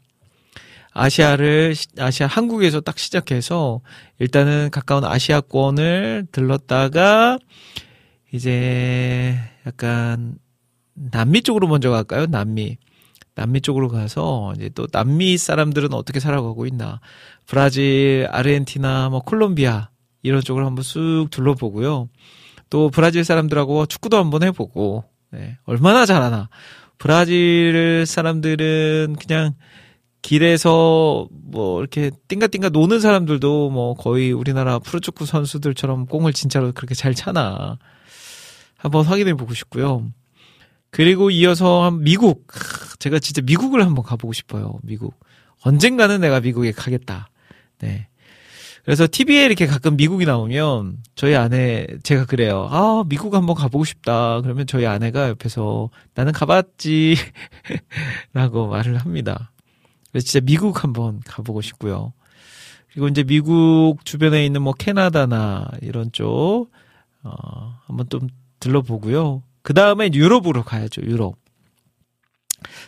[0.91, 3.81] 아시아를, 아시아, 한국에서 딱 시작해서
[4.17, 7.37] 일단은 가까운 아시아권을 들렀다가
[8.31, 10.37] 이제 약간
[10.93, 12.25] 남미 쪽으로 먼저 갈까요?
[12.25, 12.77] 남미.
[13.35, 17.01] 남미 쪽으로 가서 이제 또 남미 사람들은 어떻게 살아가고 있나.
[17.45, 19.89] 브라질, 아르헨티나, 뭐 콜롬비아
[20.23, 22.09] 이런 쪽을 한번 쑥 둘러보고요.
[22.69, 26.49] 또 브라질 사람들하고 축구도 한번 해보고 네, 얼마나 잘하나.
[26.97, 29.53] 브라질 사람들은 그냥
[30.21, 37.13] 길에서 뭐 이렇게 띵가띵가 노는 사람들도 뭐 거의 우리나라 프로축구 선수들처럼 공을 진짜로 그렇게 잘
[37.13, 37.77] 차나.
[38.77, 40.11] 한번 확인해 보고 싶고요.
[40.89, 42.47] 그리고 이어서 미국.
[42.99, 44.79] 제가 진짜 미국을 한번 가보고 싶어요.
[44.81, 45.19] 미국.
[45.61, 47.29] 언젠가는 내가 미국에 가겠다.
[47.79, 48.07] 네.
[48.85, 52.67] 그래서 TV에 이렇게 가끔 미국이 나오면 저희 아내 제가 그래요.
[52.69, 54.41] 아 미국 한번 가보고 싶다.
[54.41, 57.15] 그러면 저희 아내가 옆에서 나는 가봤지
[58.33, 59.51] 라고 말을 합니다.
[60.11, 62.13] 그래서 진짜 미국 한번 가보고 싶고요.
[62.91, 66.67] 그리고 이제 미국 주변에 있는 뭐 캐나다나 이런 쪽
[67.23, 68.29] 어, 한번 좀
[68.59, 69.41] 들러보고요.
[69.63, 71.01] 그 다음에 유럽으로 가야죠.
[71.01, 71.37] 유럽.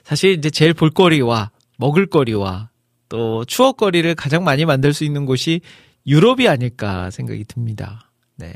[0.03, 2.69] 사실 이제 제일 볼거리와 먹을거리와
[3.09, 5.61] 또 추억거리를 가장 많이 만들 수 있는 곳이
[6.07, 8.11] 유럽이 아닐까 생각이 듭니다.
[8.37, 8.53] 네.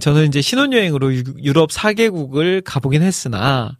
[0.00, 3.76] 저는 이제 신혼여행으로 유럽 4개국을 가보긴 했으나,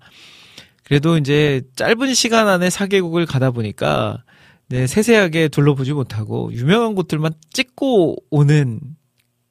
[0.84, 4.22] 그래도 이제 짧은 시간 안에 4개국을 가다 보니까,
[4.68, 8.78] 네, 세세하게 둘러보지 못하고, 유명한 곳들만 찍고 오는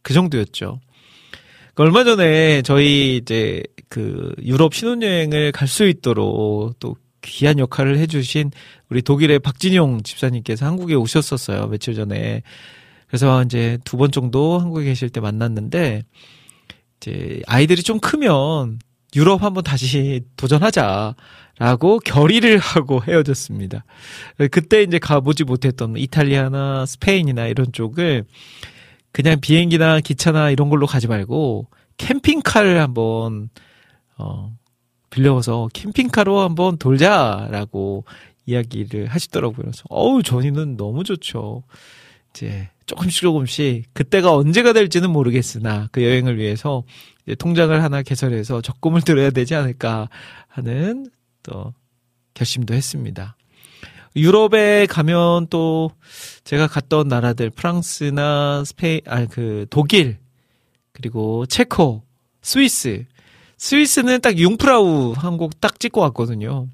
[0.02, 0.80] 그 정도였죠.
[1.74, 8.52] 그 얼마 전에 저희 이제 그 유럽 신혼여행을 갈 수 있도록 또 귀한 역할을 해주신
[8.90, 11.68] 우리 독일의 박진용 집사님께서 한국에 오셨었어요.
[11.68, 12.44] 며칠 전에.
[13.08, 16.04] 그래서 이제 두 번 정도 한국에 계실 때 만났는데
[17.00, 18.80] 이제 아이들이 좀 크면
[19.16, 23.86] 유럽 한번 다시 도전하자라고 결의를 하고 헤어졌습니다.
[24.52, 28.26] 그때 이제 가보지 못했던 이탈리아나 스페인이나 이런 쪽을
[29.12, 33.50] 그냥 비행기나 기차나 이런 걸로 가지 말고 캠핑카를 한번
[34.18, 34.54] 어
[35.10, 38.04] 빌려서 캠핑카로 한번 돌자라고
[38.46, 39.58] 이야기를 하시더라고요.
[39.58, 41.64] 그래서 어우 전이는 너무 좋죠.
[42.36, 46.84] 이제 조금씩 조금씩 그때가 언제가 될지는 모르겠으나 그 여행을 위해서
[47.40, 50.10] 통장을 하나 개설해서 적금을 들어야 되지 않을까
[50.48, 51.10] 하는
[51.44, 51.74] 또
[52.34, 53.38] 결심도 했습니다.
[54.18, 55.92] 유럽에 가면 또
[56.44, 60.18] 제가 갔던 나라들 프랑스나 스페인 아그 독일
[60.92, 62.04] 그리고 체코
[62.42, 63.06] 스위스
[63.58, 66.68] 스위스는 딱 융프라우 한 곡 딱 찍고 왔거든요.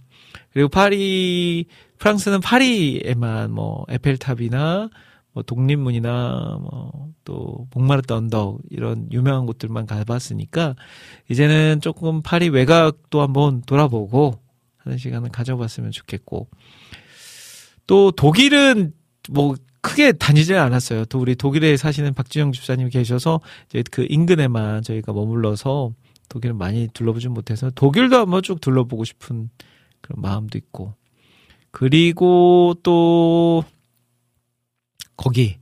[0.53, 1.65] 그리고 파리
[1.99, 4.89] 프랑스는 파리에만 뭐 에펠탑이나
[5.33, 10.75] 뭐 독립문이나 뭐 또 목마르트 언덕 이런 유명한 곳들만 가봤으니까
[11.29, 14.33] 이제는 조금 파리 외곽도 한번 돌아보고
[14.77, 16.47] 하는 시간을 가져봤으면 좋겠고
[17.87, 18.93] 또 독일은
[19.29, 21.05] 뭐 크게 다니질 않았어요.
[21.05, 25.91] 또 우리 독일에 사시는 박진영 집사님이 계셔서 이제 그 인근에만 저희가 머물러서
[26.29, 29.49] 독일을 많이 둘러보진 못해서 독일도 한번 쭉 둘러보고 싶은
[30.01, 30.93] 그런 마음도 있고
[31.71, 33.63] 그리고 또
[35.21, 35.59] 거기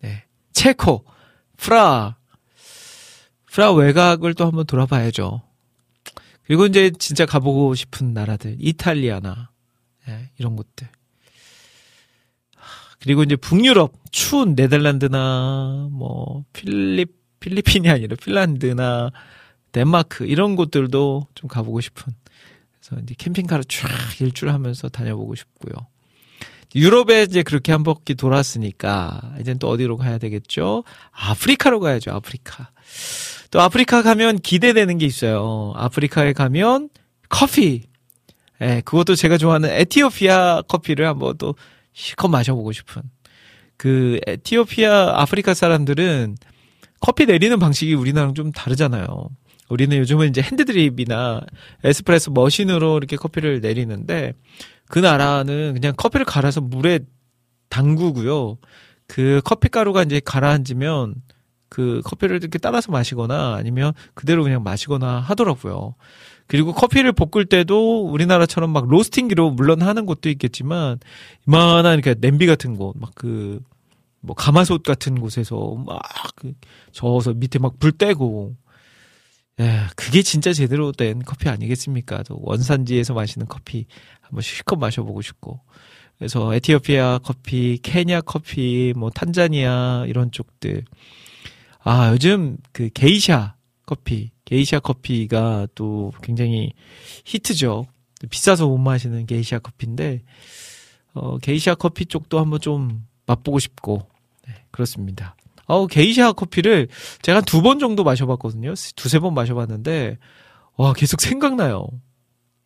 [0.00, 0.24] 네.
[0.52, 1.04] 체코
[1.56, 2.16] 프라
[3.46, 5.40] 프라 외곽을 또 한번 돌아봐야죠.
[6.42, 9.50] 그리고 이제 진짜 가보고 싶은 나라들, 이탈리아나,
[10.08, 10.88] 예, 이런 곳들.
[13.00, 19.10] 그리고 이제 북유럽, 추운 네덜란드나, 뭐, 필립, 필리핀이 아니라 핀란드나,
[19.72, 22.12] 덴마크, 이런 곳들도 좀 가보고 싶은.
[22.80, 23.88] 그래서 이제 캠핑카를 쫙
[24.20, 25.74] 일주일 하면서 다녀보고 싶고요.
[26.74, 30.84] 유럽에 이제 그렇게 한 바퀴 돌았으니까, 이젠 또 어디로 가야 되겠죠?
[31.12, 32.70] 아프리카로 가야죠, 아프리카.
[33.50, 35.72] 또 아프리카 가면 기대되는 게 있어요.
[35.76, 36.90] 아프리카에 가면
[37.28, 37.84] 커피.
[38.60, 41.54] 예, 그것도 제가 좋아하는 에티오피아 커피를 한번 또
[41.92, 43.02] 실컷 마셔보고 싶은.
[43.76, 46.36] 그 에티오피아 아프리카 사람들은
[47.00, 49.28] 커피 내리는 방식이 우리나라랑 좀 다르잖아요.
[49.68, 51.40] 우리는 요즘은 이제 핸드드립이나
[51.84, 54.32] 에스프레소 머신으로 이렇게 커피를 내리는데
[54.88, 57.00] 그 나라는 그냥 커피를 갈아서 물에
[57.68, 58.58] 담그고요.
[59.06, 61.14] 그 커피 가루가 이제 가라앉으면
[61.68, 65.94] 그 커피를 이렇게 따라서 마시거나 아니면 그대로 그냥 마시거나 하더라고요.
[66.46, 70.98] 그리고 커피를 볶을 때도 우리나라처럼 막 로스팅기로 물론 하는 곳도 있겠지만
[71.46, 73.60] 이만한 이렇게 냄비 같은 곳, 막 그
[74.20, 76.00] 뭐 가마솥 같은 곳에서 막
[76.36, 76.52] 그
[76.92, 78.54] 저어서 밑에 막 불 떼고
[79.60, 82.22] 예, 그게 진짜 제대로 된 커피 아니겠습니까?
[82.22, 83.86] 또 원산지에서 마시는 커피
[84.20, 85.60] 한번 실컷 마셔보고 싶고.
[86.16, 90.84] 그래서 에티오피아 커피, 케냐 커피, 뭐 탄자니아 이런 쪽들.
[91.80, 93.54] 아, 요즘 그 게이샤
[93.86, 96.72] 커피, 게이샤 커피가 또 굉장히
[97.24, 97.86] 히트죠.
[98.30, 100.22] 비싸서 못 마시는 게이샤 커피인데,
[101.14, 104.08] 어, 게이샤 커피 쪽도 한번 좀 맛보고 싶고,
[104.46, 105.36] 네, 그렇습니다.
[105.68, 106.88] 어, 게이샤 커피를
[107.22, 108.74] 제가 두 번 정도 마셔봤거든요.
[108.96, 110.18] 두세 번 마셔봤는데,
[110.76, 111.86] 와, 계속 생각나요.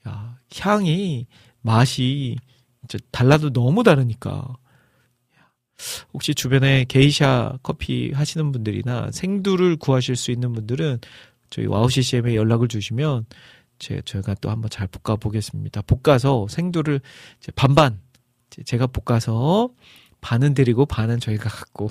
[0.08, 1.26] 야, 향이,
[1.62, 2.36] 맛이,
[2.88, 4.56] 진짜 달라도 너무 다르니까.
[6.12, 10.98] 혹시 주변에 게이샤 커피 하시는 분들이나 생두를 구하실 수 있는 분들은
[11.50, 13.26] 저희 와우 CCM에 연락을 주시면
[13.78, 15.82] 제, 저희가 또 한번 잘 볶아 보겠습니다.
[15.82, 17.00] 볶아서 생두를
[17.56, 18.00] 반반
[18.64, 19.70] 제가 볶아서
[20.22, 21.90] 반은 드리고 반은 저희가 갖고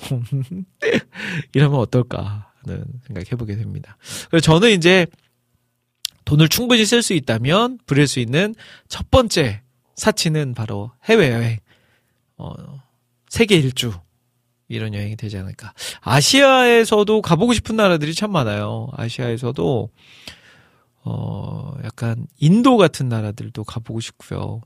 [1.53, 3.97] 이러면 어떨까 하는 생각 해보게 됩니다.
[4.29, 5.05] 그래서 저는 이제
[6.25, 8.55] 돈을 충분히 쓸 수 있다면 부릴 수 있는
[8.87, 9.61] 첫 번째
[9.95, 11.59] 사치는 바로 해외여행.
[12.37, 12.53] 어,
[13.29, 13.93] 세계 일주.
[14.67, 15.73] 이런 여행이 되지 않을까.
[15.99, 18.87] 아시아에서도 가보고 싶은 나라들이 참 많아요.
[18.93, 19.89] 아시아에서도,
[21.03, 24.61] 어, 약간 인도 같은 나라들도 가보고 싶고요.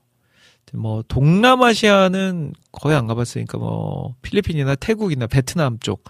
[0.73, 6.03] 뭐, 동남아시아는 거의 안 가봤으니까 뭐, 필리핀이나 태국이나 베트남 쪽,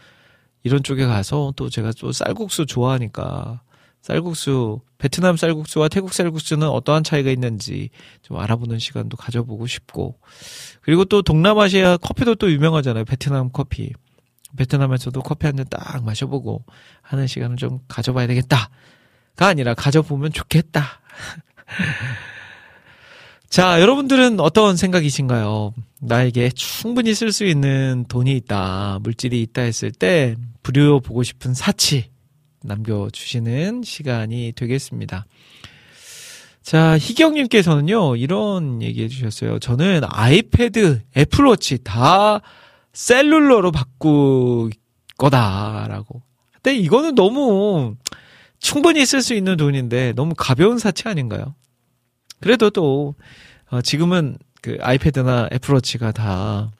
[0.63, 3.61] 이런 쪽에 가서 또 제가 또 쌀국수 좋아하니까,
[4.01, 7.89] 쌀국수, 베트남 쌀국수와 태국 쌀국수는 어떠한 차이가 있는지
[8.21, 10.19] 좀 알아보는 시간도 가져보고 싶고.
[10.81, 13.05] 그리고 또 동남아시아 커피도 또 유명하잖아요.
[13.05, 13.91] 베트남 커피.
[14.57, 16.63] 베트남에서도 커피 한 잔 딱 마셔보고
[17.01, 18.69] 하는 시간을 좀 가져봐야 되겠다.
[19.35, 20.83] 가 아니라 가져보면 좋겠다.
[23.55, 25.73] 자, 여러분들은 어떤 생각이신가요?
[26.01, 32.09] 나에게 충분히 쓸 수 있는 돈이 있다, 물질이 있다 했을 때, 부려보고 싶은 사치.
[32.63, 35.25] 남겨주시는 시간이 되겠습니다.
[36.63, 39.59] 자, 희경님께서는요, 이런 얘기 해주셨어요.
[39.59, 42.41] 저는 아이패드, 애플워치 다
[42.91, 44.71] 셀룰러로 바꿀
[45.17, 46.21] 거다라고.
[46.55, 47.95] 근데 이거는 너무
[48.59, 51.55] 충분히 쓸 수 있는 돈인데 너무 가벼운 사치 아닌가요?
[52.41, 53.15] 그래도 또,
[53.71, 56.71] 어, 지금은 그 아이패드나 애플워치가 다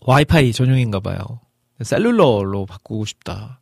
[0.00, 1.40] 와이파이 전용인가 봐요.
[1.82, 3.60] 셀룰러로 바꾸고 싶다.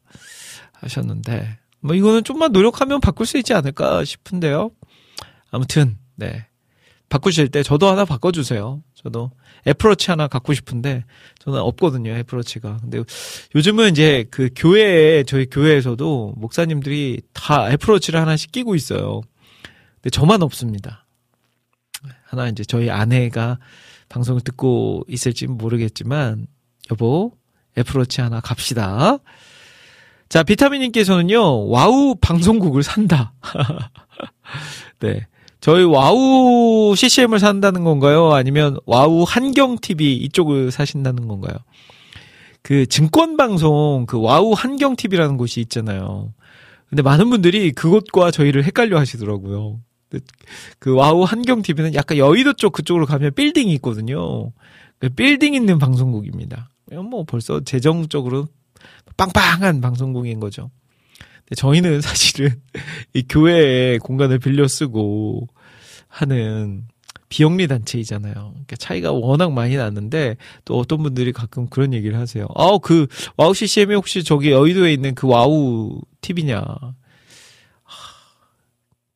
[0.83, 4.71] 하셨는데 뭐 이거는 좀만 노력하면 바꿀 수 있지 않을까 싶은데요.
[5.51, 6.47] 아무튼 네
[7.09, 8.83] 바꾸실 때 저도 하나 바꿔주세요.
[8.95, 9.31] 저도
[9.67, 11.05] 애플워치 하나 갖고 싶은데
[11.41, 12.79] 저는 없거든요 애플워치가.
[12.81, 13.03] 근데
[13.55, 19.21] 요즘은 이제 그 교회에 저희 교회에서도 목사님들이 다 애플워치를 하나씩 끼고 있어요.
[19.97, 21.02] 근데 저만 없습니다.
[22.33, 23.59] 하나 이제 저희 아내가
[24.09, 26.47] 방송을 듣고 있을지 모르겠지만
[26.91, 27.33] 여보
[27.77, 29.19] 애플워치 하나 갑시다.
[30.31, 33.35] 자, 비타민님께서는요, 와우 방송국을 산다.
[35.01, 35.27] 네.
[35.61, 38.33] 저희 와우 CCM을 산다는 건가요?
[38.33, 41.55] 아니면 와우 한경TV 이쪽을 사신다는 건가요?
[42.63, 46.33] 그 증권 방송, 그 와우 한경TV라는 곳이 있잖아요.
[46.89, 49.81] 근데 많은 분들이 그곳과 저희를 헷갈려 하시더라고요.
[50.79, 54.53] 그 와우 한경TV는 약간 여의도 쪽 그쪽으로 가면 빌딩이 있거든요.
[54.99, 56.69] 그 빌딩 있는 방송국입니다.
[56.93, 58.47] 뭐 벌써 재정적으로
[59.17, 60.71] 빵빵한 방송국인 거죠.
[61.45, 62.61] 근데 저희는 사실은
[63.15, 65.49] 이 교회에 공간을 빌려 쓰고
[66.09, 66.85] 하는
[67.29, 68.35] 비영리 단체이잖아요.
[68.35, 70.37] 그러니까 차이가 워낙 많이 났는데
[70.67, 72.47] 또 어떤 분들이 가끔 그런 얘기를 하세요.
[72.55, 73.07] 아, 그
[73.39, 76.63] 와우 CCM이 혹시 저기 여의도에 있는 그 와우 TV냐?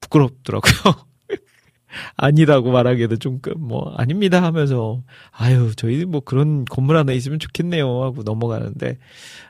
[0.07, 0.73] 부끄럽더라고요.
[2.17, 8.03] 아니라고 말하기에도 좀, 그, 뭐, 아닙니다 하면서, 아유, 저희 뭐 그런 건물 하나 있으면 좋겠네요
[8.03, 8.99] 하고 넘어가는데,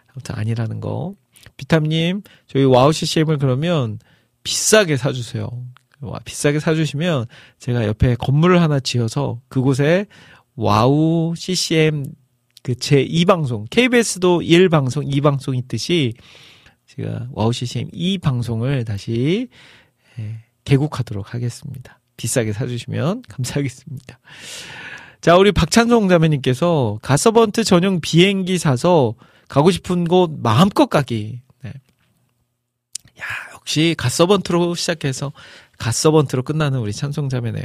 [0.08, 1.14] 아무튼 아니라는 거.
[1.56, 3.98] 비타민님, 저희 와우 CCM을 그러면
[4.42, 5.48] 비싸게 사주세요.
[6.00, 7.26] 와, 비싸게 사주시면
[7.58, 10.06] 제가 옆에 건물을 하나 지어서 그곳에
[10.56, 12.04] 와우 CCM
[12.66, 16.14] 그 제 2방송, KBS도 1방송, 2방송 있듯이
[16.86, 19.46] 제가 와우 CCM 2방송을 다시
[20.18, 21.98] 예, 개국하도록 하겠습니다.
[22.18, 24.18] 비싸게 사주시면 감사하겠습니다.
[25.22, 29.14] 자, 우리 박찬송 자매님께서 갓서번트 전용 비행기 사서
[29.48, 31.40] 가고 싶은 곳 마음껏 가기.
[31.62, 31.70] 네.
[31.70, 35.32] 야, 역시 갓서번트로 시작해서
[35.78, 37.64] 가서번트로 끝나는 우리 찬송 자매네요.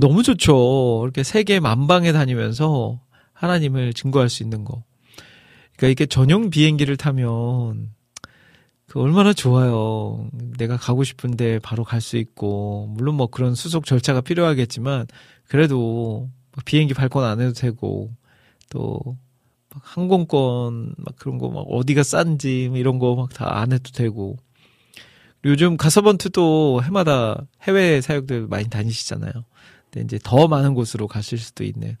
[0.00, 1.00] 너무 좋죠.
[1.04, 3.00] 이렇게 세계 만방에 다니면서
[3.32, 4.82] 하나님을 증거할 수 있는 거.
[5.76, 7.90] 그러니까 이게 전용 비행기를 타면
[8.88, 10.28] 그 얼마나 좋아요.
[10.58, 15.06] 내가 가고 싶은데 바로 갈 수 있고 물론 뭐 그런 수속 절차가 필요하겠지만
[15.48, 16.28] 그래도
[16.64, 18.10] 비행기 발권 안 해도 되고
[18.70, 19.16] 또
[19.70, 24.36] 항공권 막 그런 거 막 어디가 싼지 뭐 이런 거 막 다 안 해도 되고
[25.44, 29.32] 요즘 갓서번트도 해마다 해외 사역들 많이 다니시잖아요.
[29.90, 31.96] 근데 이제 더 많은 곳으로 가실 수도 있는.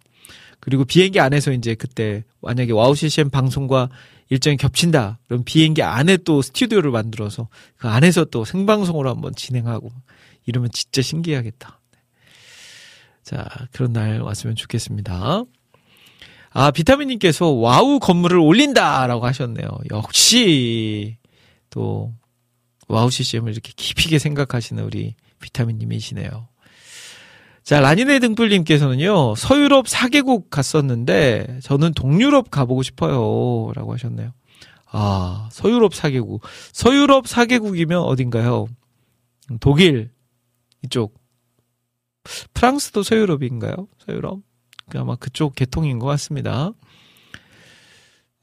[0.60, 3.90] 그리고 비행기 안에서 이제 그때 만약에 와우 CCM 방송과
[4.28, 5.18] 일정이 겹친다.
[5.26, 9.90] 그럼 비행기 안에 또 스튜디오를 만들어서 그 안에서 또 생방송으로 한번 진행하고
[10.46, 11.80] 이러면 진짜 신기하겠다.
[13.22, 15.44] 자, 그런 날 왔으면 좋겠습니다.
[16.50, 19.68] 아, 비타민님께서 와우 건물을 올린다 라고 하셨네요.
[19.90, 21.18] 역시
[21.70, 22.14] 또
[22.88, 26.48] 와우 CCM을 이렇게 깊게 생각하시는 우리 비타민님이시네요.
[27.68, 33.70] 자, 라니네 등불님께서는요, 서유럽 4개국 갔었는데, 저는 동유럽 가보고 싶어요.
[33.74, 34.32] 라고 하셨네요.
[34.86, 36.40] 아, 서유럽 4개국.
[36.72, 38.68] 서유럽 4개국이면 어딘가요?
[39.60, 40.10] 독일,
[40.82, 41.20] 이쪽.
[42.54, 43.86] 프랑스도 서유럽인가요?
[43.98, 44.40] 서유럽?
[44.94, 46.72] 아마 그쪽 계통인 것 같습니다.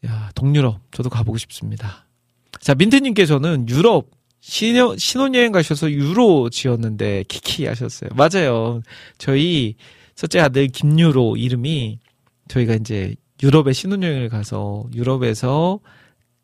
[0.05, 0.81] 야, 동유럽.
[0.91, 2.05] 저도 가보고 싶습니다.
[2.59, 4.11] 자, 민트님께서는 유럽,
[4.47, 8.11] 신혼, 신혼여행 가셔서 유로 지었는데 키키 하셨어요.
[8.13, 8.83] 맞아요.
[9.17, 9.73] 저희
[10.13, 11.97] 첫째 아들 김유로 이름이
[12.47, 15.79] 저희가 이제 유럽에 신혼여행을 가서 유럽에서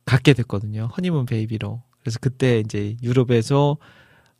[0.04, 0.90] 갖게 됐거든요.
[0.98, 1.84] 허니문 베이비로.
[2.00, 3.78] 그래서 그때 이제 유럽에서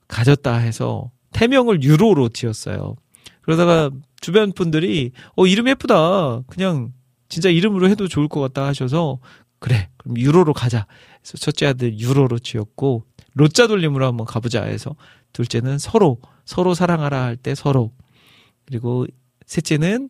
[0.08, 2.96] 가졌다 해서 태명을 유로로 지었어요.
[3.42, 3.92] 그러다가
[4.22, 6.42] 주변 분들이 어 이름 예쁘다.
[6.48, 6.94] 그냥
[7.30, 9.20] 진짜 이름으로 해도 좋을 것 같다 하셔서
[9.60, 10.88] 그래 그럼 유로로 가자.
[11.22, 14.96] 그래서 첫째 아들 유로로 지었고 로자 돌림으로 한번 가보자 해서
[15.34, 17.92] 둘째는 서로 서로 사랑하라 할 때 서로
[18.66, 19.06] 그리고
[19.46, 20.10] 셋째는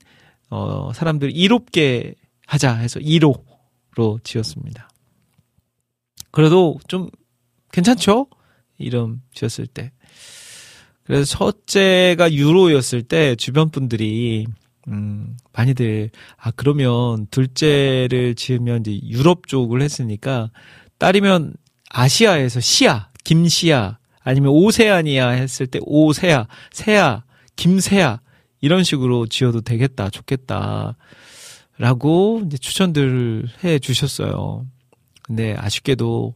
[0.49, 2.15] 어 사람들 이롭게
[2.47, 4.89] 하자 해서 이로로 지었습니다.
[6.31, 7.09] 그래도 좀
[7.71, 8.27] 괜찮죠?
[8.77, 9.91] 이름 지었을 때.
[11.03, 14.45] 그래서 첫째가 유로였을 때 주변 분들이
[14.87, 20.49] 음, 많이들, 아, 그러면 둘째를 지으면 이제 유럽 쪽을 했으니까
[20.97, 21.53] 딸이면
[21.89, 27.23] 아시아에서 시아, 김시아, 아니면 오세아니아 했을 때 오세아, 세아,
[27.55, 28.19] 김세아,
[28.61, 30.95] 이런 식으로 지어도 되겠다, 좋겠다.
[31.77, 34.65] 라고 이제 추천들 해 주셨어요.
[35.23, 36.35] 근데 아쉽게도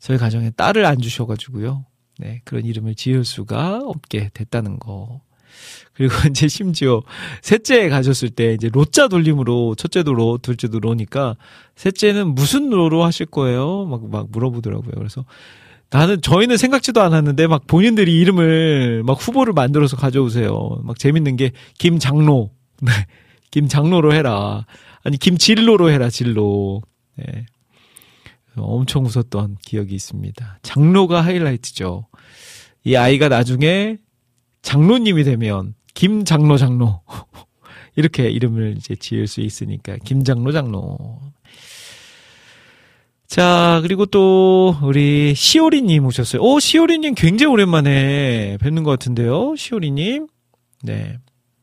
[0.00, 1.86] 저희 가정에 딸을 안 주셔가지고요.
[2.18, 5.20] 네, 그런 이름을 지을 수가 없게 됐다는 거.
[5.92, 7.02] 그리고 이제 심지어
[7.42, 11.36] 셋째 가졌을 때 이제 로자 돌림으로 첫째도 로, 둘째도 로니까
[11.76, 13.84] 셋째는 무슨 로로 하실 거예요?
[13.84, 14.92] 막, 막 물어보더라고요.
[14.96, 15.24] 그래서
[15.92, 20.80] 나는 저희는 생각지도 않았는데 막 본인들이 이름을 막 후보를 만들어서 가져오세요.
[20.82, 22.50] 막 재밌는 게 김장로.
[22.80, 22.90] 네.
[23.50, 24.64] 김장로로 해라.
[25.04, 26.08] 아니 김진로로 해라.
[26.08, 26.80] 진로.
[27.16, 27.44] 네.
[28.56, 30.58] 엄청 웃었던 기억이 있습니다.
[30.62, 32.06] 장로가 하이라이트죠.
[32.84, 33.98] 이 아이가 나중에
[34.62, 37.02] 장로님이 되면 김장로 장로
[37.96, 41.20] 이렇게 이름을 이제 지을 수 있으니까 김장로 장로.
[43.32, 46.42] 자, 그리고 또, 우리, 시오리님 오셨어요.
[46.42, 49.56] 오, 시오리님 굉장히 오랜만에 뵙는 것 같은데요.
[49.56, 50.26] 시오리님.
[50.82, 51.16] 네.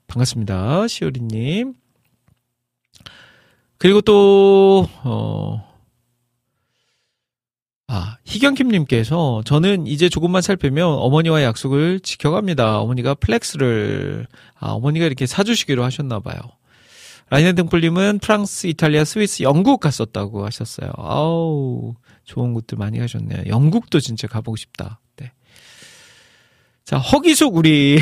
[0.07, 0.87] 반갑습니다.
[0.87, 1.75] 시오리님.
[3.77, 5.63] 그리고 또, 어,
[7.87, 12.79] 아, 희경킴님께서 저는 이제 조금만 살 빼면 어머니와 약속을 지켜갑니다.
[12.79, 16.39] 어머니가 플렉스를, 아, 어머니가 이렇게 사주시기로 하셨나봐요.
[17.29, 20.91] 라이네 등불님은 프랑스, 이탈리아, 스위스, 영국 갔었다고 하셨어요.
[20.97, 23.43] 아우, 좋은 곳들 많이 가셨네요.
[23.47, 24.99] 영국도 진짜 가보고 싶다.
[25.17, 25.31] 네.
[26.85, 27.99] 자, 허기숙, 우리,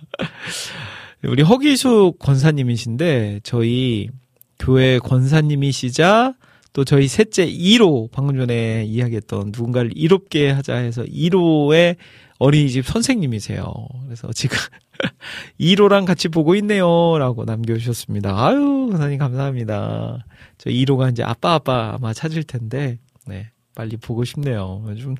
[1.24, 4.10] 우리 허기숙 권사님이신데, 저희
[4.58, 6.34] 교회 권사님이시자,
[6.74, 11.96] 또 저희 셋째 2로 방금 전에 이야기했던 누군가를 이롭게 하자 해서 2로의
[12.38, 13.72] 어린이집 선생님이세요.
[14.04, 14.58] 그래서 지금
[15.60, 17.18] 2로랑 같이 보고 있네요.
[17.18, 18.44] 라고 남겨주셨습니다.
[18.46, 20.24] 아유, 선생님 감사합니다.
[20.58, 23.50] 저 2로가 이제 아빠 아빠 아마 찾을 텐데, 네.
[23.74, 24.84] 빨리 보고 싶네요.
[24.88, 25.14] 요즘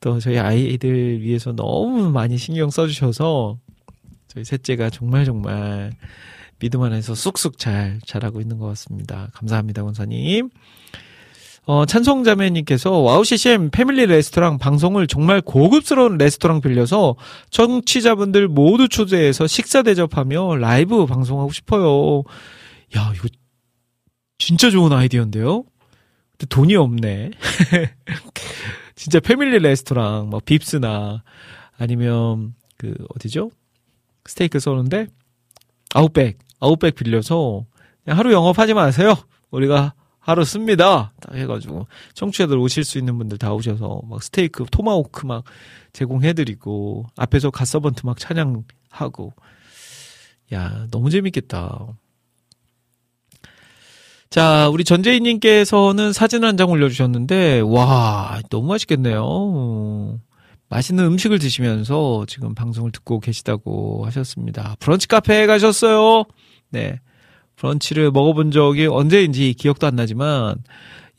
[0.00, 3.58] 또 저희 아이들 위해서 너무 많이 신경 써주셔서
[4.26, 5.92] 저희 셋째가 정말 정말
[6.58, 9.28] 믿음 안에서 쑥쑥 잘 자라고 있는 것 같습니다.
[9.34, 10.50] 감사합니다, 권사님.
[11.64, 17.14] 어, 찬송자매님께서 와우 CCM 패밀리 레스토랑 방송을 정말 고급스러운 레스토랑 빌려서
[17.50, 22.24] 청취자분들 모두 초대해서 식사 대접하며 라이브 방송하고 싶어요.
[22.96, 23.28] 야, 이거
[24.38, 25.62] 진짜 좋은 아이디어인데요?
[26.32, 27.30] 근데 돈이 없네.
[28.96, 31.20] 진짜 패밀리 레스토랑, 뭐, 빕스나,
[31.78, 33.50] 아니면, 그, 어디죠?
[34.26, 35.06] 스테이크 쏘는데,
[35.94, 37.64] 아웃백, 아웃백 빌려서,
[38.04, 39.14] 그냥 하루 영업하지 마세요.
[39.50, 39.94] 우리가
[40.24, 41.12] 하루 씁니다.
[41.20, 45.42] 딱 해가지고, 청취자들 오실 수 있는 분들 다 오셔서, 막 스테이크, 토마호크 막
[45.92, 49.32] 제공해드리고, 앞에서 갓서번트 막 찬양하고,
[50.54, 51.88] 야, 너무 재밌겠다.
[54.30, 60.20] 자, 우리 전재희님께서는 사진 한 장 올려주셨는데, 와, 너무 맛있겠네요.
[60.68, 64.76] 맛있는 음식을 드시면서 지금 방송을 듣고 계시다고 하셨습니다.
[64.78, 66.24] 브런치 카페에 가셨어요.
[66.70, 67.00] 네.
[67.62, 70.56] 브런치를 먹어본 적이 언제인지 기억도 안 나지만,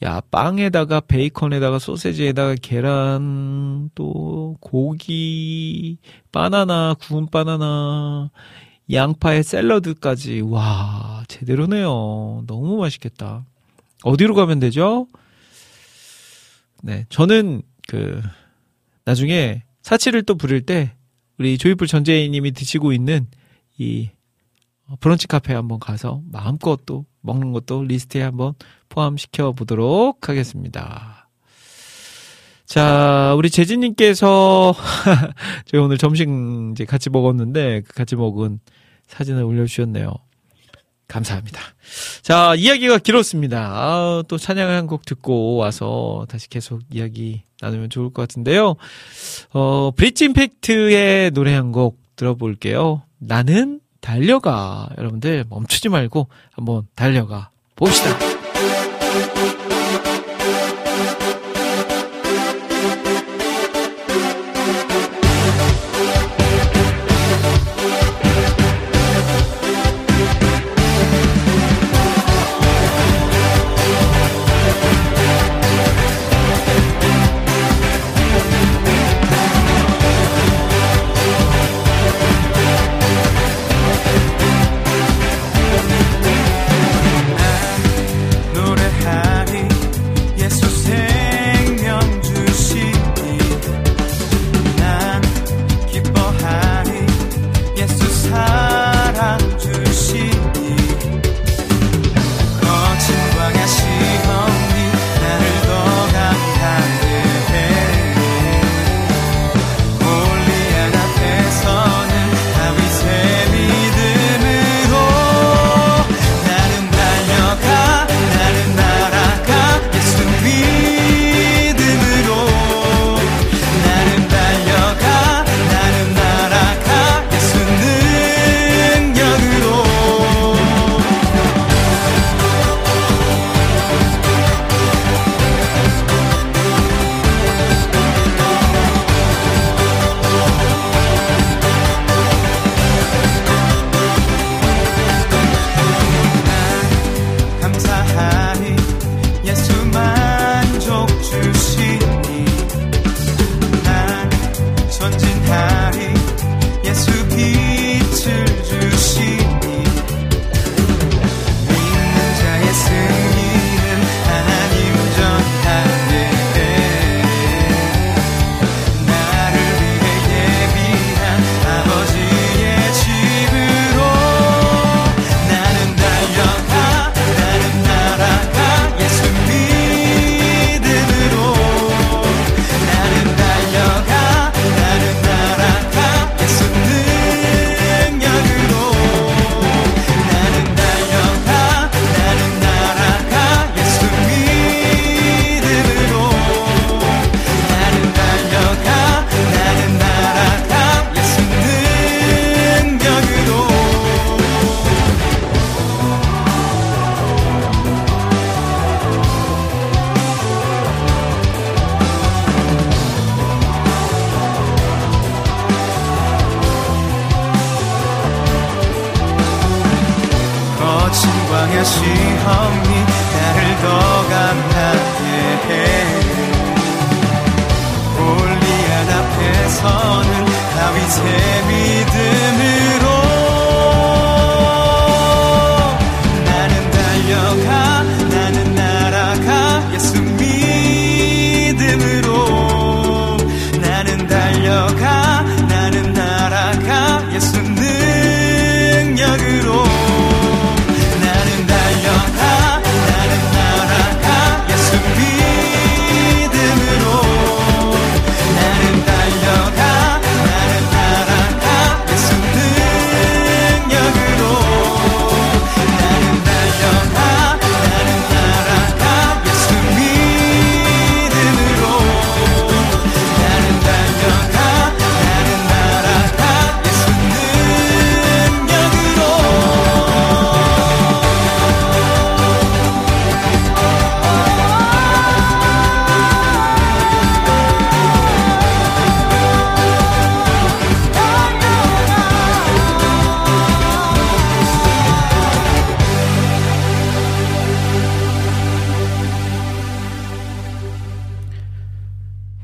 [0.04, 6.00] 야, 빵에다가 베이컨에다가 소세지에다가 계란, 또 고기,
[6.34, 8.30] 바나나, 구운 바나나,
[8.92, 10.42] 양파에 샐러드까지.
[10.42, 12.44] 와, 제대로네요.
[12.46, 13.46] 너무 맛있겠다.
[14.04, 15.08] 어디로 가면 되죠?
[16.82, 18.22] 네, 저는 그
[19.06, 20.92] 나중에 사치를 또 부를 때
[21.40, 23.28] 우리 조이풀 전재희님이 드시고 있는
[23.78, 24.10] 이
[25.00, 28.54] 브런치 카페 한번 가서 마음껏 또 먹는 것도 리스트에 한번
[28.90, 31.30] 포함시켜 보도록 하겠습니다.
[32.66, 34.74] 자, 우리 재진님께서
[35.66, 38.60] 저희 오늘 점심 이제 같이 먹었는데 그 같이 먹은
[39.08, 40.12] 사진을 올려주셨네요.
[41.08, 41.60] 감사합니다.
[42.22, 43.60] 자, 이야기가 길었습니다.
[43.60, 48.76] 아, 또 찬양을 한 곡 듣고 와서 다시 계속 이야기 나누면 좋을 것 같은데요.
[49.54, 53.04] 어, 브릿지 임팩트의 노래 한 곡 들어볼게요.
[53.20, 54.90] 나는 달려가.
[54.98, 58.33] 여러분들 멈추지 말고 한번 달려가 봅시다.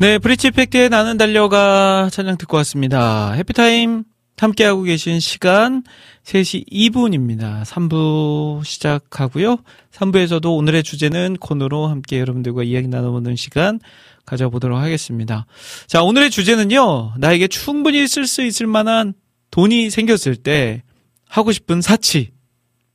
[0.02, 3.34] 네, 브리치 팩트의 나는 달려가 찬양 듣고 왔습니다.
[3.34, 4.06] 해피타임
[4.38, 5.84] 함께하고 계신 시간
[6.24, 7.66] 3시 2분입니다.
[7.66, 9.58] 3부 시작하고요.
[9.92, 13.82] 3부에서도 오늘의 주제는 코너로 함께 여러분들과 이야기 나눠보는 시간
[14.26, 15.46] 가져보도록 하겠습니다.
[15.88, 17.16] 자, 오늘의 주제는요.
[17.18, 19.14] 나에게 충분히 쓸 수 있을 만한
[19.52, 20.82] 돈이 생겼을 때
[21.28, 22.32] 하고 싶은 사치,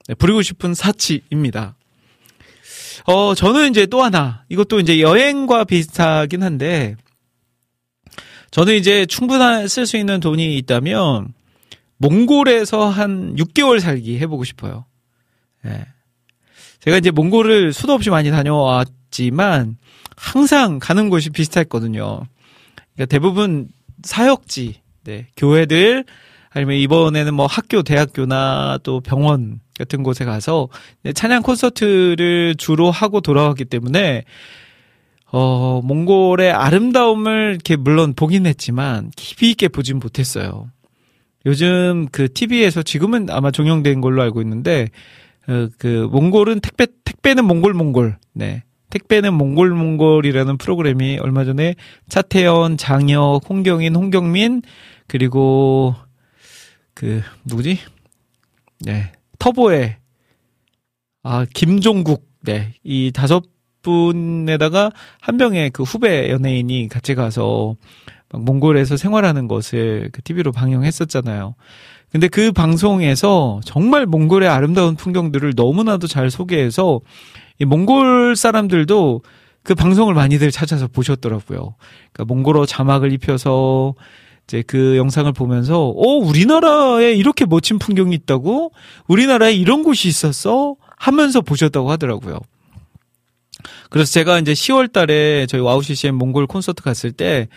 [0.08, 1.76] 네, 부리고 싶은 사치입니다.
[3.04, 6.96] 어, 저는 이제 또 하나, 이것도 이제 여행과 비슷하긴 한데,
[8.50, 11.34] 저는 이제 충분한 쓸 수 있는 돈이 있다면,
[11.98, 14.84] 몽골에서 한 6개월 살기 해보고 싶어요.
[15.66, 15.86] 예.
[16.80, 19.76] 제가 이제 몽골을 수도 없이 많이 다녀왔지만,
[20.16, 22.26] 항상 가는 곳이 비슷했거든요.
[22.94, 23.68] 그러니까 대부분
[24.02, 26.04] 사역지, 네, 교회들,
[26.50, 30.68] 아니면 이번에는 뭐 학교, 대학교나 또 병원 같은 곳에 가서
[31.14, 34.24] 찬양 콘서트를 주로 하고 돌아왔기 때문에
[35.32, 40.70] 어, 몽골의 아름다움을 이렇게 물론 보긴 했지만 깊이 있게 보진 못했어요.
[41.44, 44.88] 요즘 그 TV에서 지금은 아마 종영된 걸로 알고 있는데
[45.48, 51.74] 어, 그 몽골은 택배 택배는 몽골 몽골 네 택배는 몽골 몽골이라는 프로그램이 얼마 전에
[52.08, 54.62] 차태현, 장혁, 홍경인, 홍경민
[55.08, 55.96] 그리고
[56.94, 57.80] 그 누구지?
[58.80, 59.10] 네
[59.44, 59.96] 터보의
[61.22, 63.44] 아 김종국 네이 다섯
[63.82, 64.90] 분에다가
[65.20, 67.76] 한 명의 그 후배 연예인이 같이 가서
[68.30, 71.56] 막 몽골에서 생활하는 것을 그 TV로 방영했었잖아요.
[72.10, 77.02] 근데 그 방송에서 정말 몽골의 아름다운 풍경들을 너무나도 잘 소개해서
[77.58, 79.22] 이 몽골 사람들도
[79.62, 81.74] 그 방송을 많이들 찾아서 보셨더라고요.
[82.12, 83.94] 그러니까 몽골어 자막을 입혀서
[84.46, 88.72] 이제 그 영상을 보면서 어 우리나라에 이렇게 멋진 풍경이 있다고
[89.08, 92.38] 우리나라에 이런 곳이 있었어 하면서 보셨다고 하더라고요.
[93.90, 97.48] 그래서 제가 이제 10월 달에 저희 와우 CCM 몽골 콘서트 갔을 때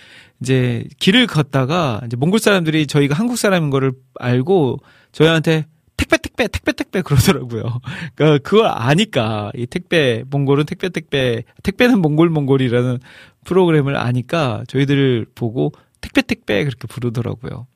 [0.41, 4.79] 이제 길을 걷다가 이제 몽골 사람들이 저희가 한국 사람인 거를 알고
[5.11, 5.65] 저희한테
[5.97, 7.63] 택배 택배 택배 택배 그러더라고요.
[8.15, 12.99] 그러니까 그걸 아니까 이 택배 몽골은 택배 택배 택배는 몽골 몽골이라는
[13.45, 15.71] 프로그램을 아니까 저희들을 보고
[16.01, 17.67] 택배 택배 그렇게 부르더라고요.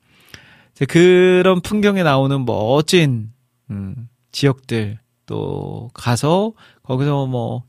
[0.88, 3.32] 그런 풍경에 나오는 멋진
[3.70, 6.52] 음, 지역들 또 가서
[6.82, 7.64] 거기서 뭐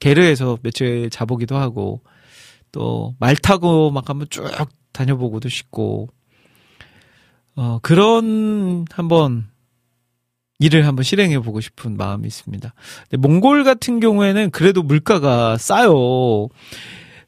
[0.00, 2.02] 게르에서 며칠 자보기도 하고
[2.72, 4.44] 또 말 타고 막 한번 쭉
[4.92, 6.08] 다녀보고도 싶고
[7.56, 9.48] 어 그런 한번
[10.60, 12.72] 일을 한번 실행해 보고 싶은 마음이 있습니다.
[13.18, 16.48] 몽골 같은 경우에는 그래도 물가가 싸요.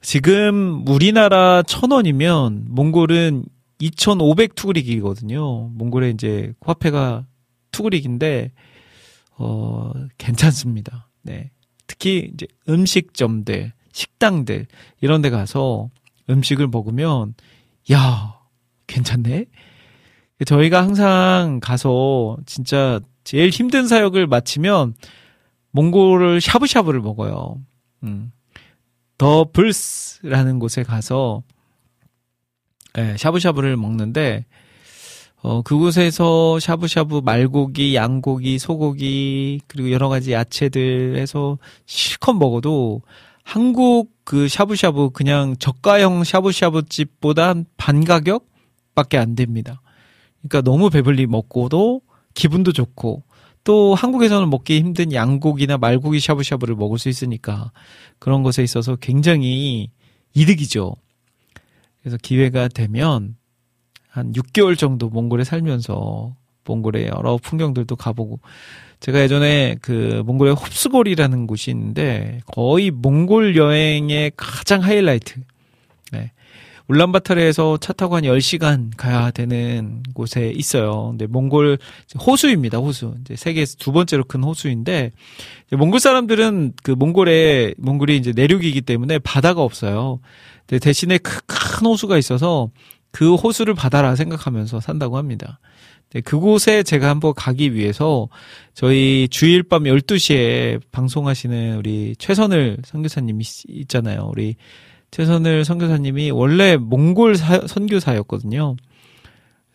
[0.00, 3.44] 지금 우리나라 천 원이면 몽골은
[3.78, 5.68] 2,500 투그릭이거든요.
[5.74, 7.26] 몽골에 이제 화폐가
[7.70, 8.52] 투그릭인데
[9.36, 11.08] 어 괜찮습니다.
[11.22, 11.50] 네.
[11.86, 14.66] 특히 이제 음식점들, 식당들
[15.00, 15.90] 이런 데 가서
[16.28, 17.34] 음식을 먹으면
[17.92, 18.38] 야,
[18.86, 19.46] 괜찮네.
[20.46, 24.94] 저희가 항상 가서 진짜 제일 힘든 사역을 마치면
[25.72, 27.60] 몽골을 샤브샤브를 먹어요.
[28.04, 28.32] 음.
[29.20, 31.42] 더 불스라는 곳에 가서
[32.96, 34.46] 예, 샤브샤브를 먹는데
[35.42, 43.02] 어, 그곳에서 샤브샤브 말고기, 양고기, 소고기, 그리고 여러 가지 야채들 해서 실컷 먹어도
[43.44, 48.46] 한국 그 샤브샤브 그냥 저가형 샤브샤브 집보다 한 반 가격
[48.94, 49.82] 밖에 안 됩니다.
[50.38, 52.00] 그러니까 너무 배불리 먹고도
[52.32, 53.22] 기분도 좋고
[53.64, 57.72] 또 한국에서는 먹기 힘든 양고기나 말고기 샤브샤브를 먹을 수 있으니까
[58.18, 59.90] 그런 것에 있어서 굉장히
[60.34, 60.94] 이득이죠.
[62.00, 63.36] 그래서 기회가 되면
[64.08, 66.34] 한 6개월 정도 몽골에 살면서
[66.64, 68.40] 몽골의 여러 풍경들도 가보고
[69.00, 75.40] 제가 예전에 그 몽골의 홉스골이라는 곳이 있는데 거의 몽골 여행의 가장 하이라이트.
[76.12, 76.32] 네.
[76.90, 81.08] 울란바타르에서 차 타고 한 10시간 가야 되는 곳에 있어요.
[81.10, 81.78] 근데 몽골
[82.26, 82.78] 호수입니다.
[82.78, 83.14] 호수.
[83.20, 85.12] 이제 세계에서 두 번째로 큰 호수인데
[85.72, 90.20] 몽골 사람들은 그 몽골에 몽골이 이제 내륙이기 때문에 바다가 없어요.
[90.66, 92.70] 근데 대신에 크- 큰 호수가 있어서
[93.12, 95.60] 그 호수를 바다라 생각하면서 산다고 합니다.
[96.12, 98.28] 네, 그곳에 제가 한번 가기 위해서
[98.74, 104.28] 저희 주일 밤 12시에 방송하시는 우리 최선을 선교사님 있- 있잖아요.
[104.32, 104.56] 우리
[105.10, 108.76] 최선을 선교사님이 원래 몽골 사- 선교사였거든요.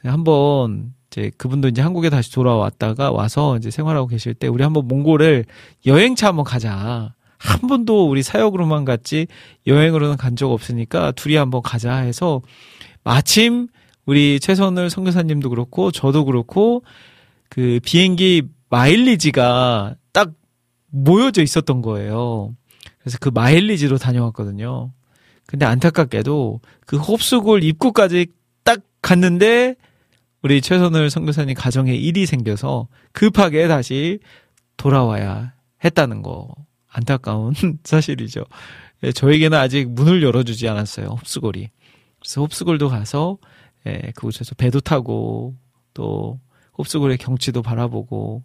[0.04, 5.46] 한번 이제 그분도 이제 한국에 다시 돌아왔다가 와서 이제 생활하고 계실 때 우리 한번 몽골을
[5.86, 7.14] 여행차 한번 가자.
[7.38, 9.28] 한 번도 우리 사역으로만 갔지
[9.68, 12.42] 여행으로는 간 적 없으니까 둘이 한번 가자 해서
[13.04, 13.68] 마침
[14.06, 16.84] 우리 최선을 선교사님도 그렇고 저도 그렇고
[17.50, 20.32] 그 비행기 마일리지가 딱
[20.90, 22.56] 모여져 있었던 거예요.
[23.00, 24.92] 그래서 그 마일리지로 다녀왔거든요.
[25.46, 28.28] 근데 안타깝게도 그 홉스골 입구까지
[28.64, 29.76] 딱 갔는데
[30.42, 34.20] 우리 최선을 선교사님 가정에 일이 생겨서 급하게 다시
[34.78, 36.54] 돌아와야 했다는 거.
[36.88, 38.46] 안타까운 사실이죠.
[39.04, 41.08] 예, 저에게는 아직 문을 열어주지 않았어요.
[41.08, 41.70] 홉스골이.
[42.20, 43.38] 그래서 홉스골도 가서
[43.86, 45.56] 예, 그곳에서 배도 타고
[45.94, 46.40] 또
[46.78, 48.44] 홉스골의 경치도 바라보고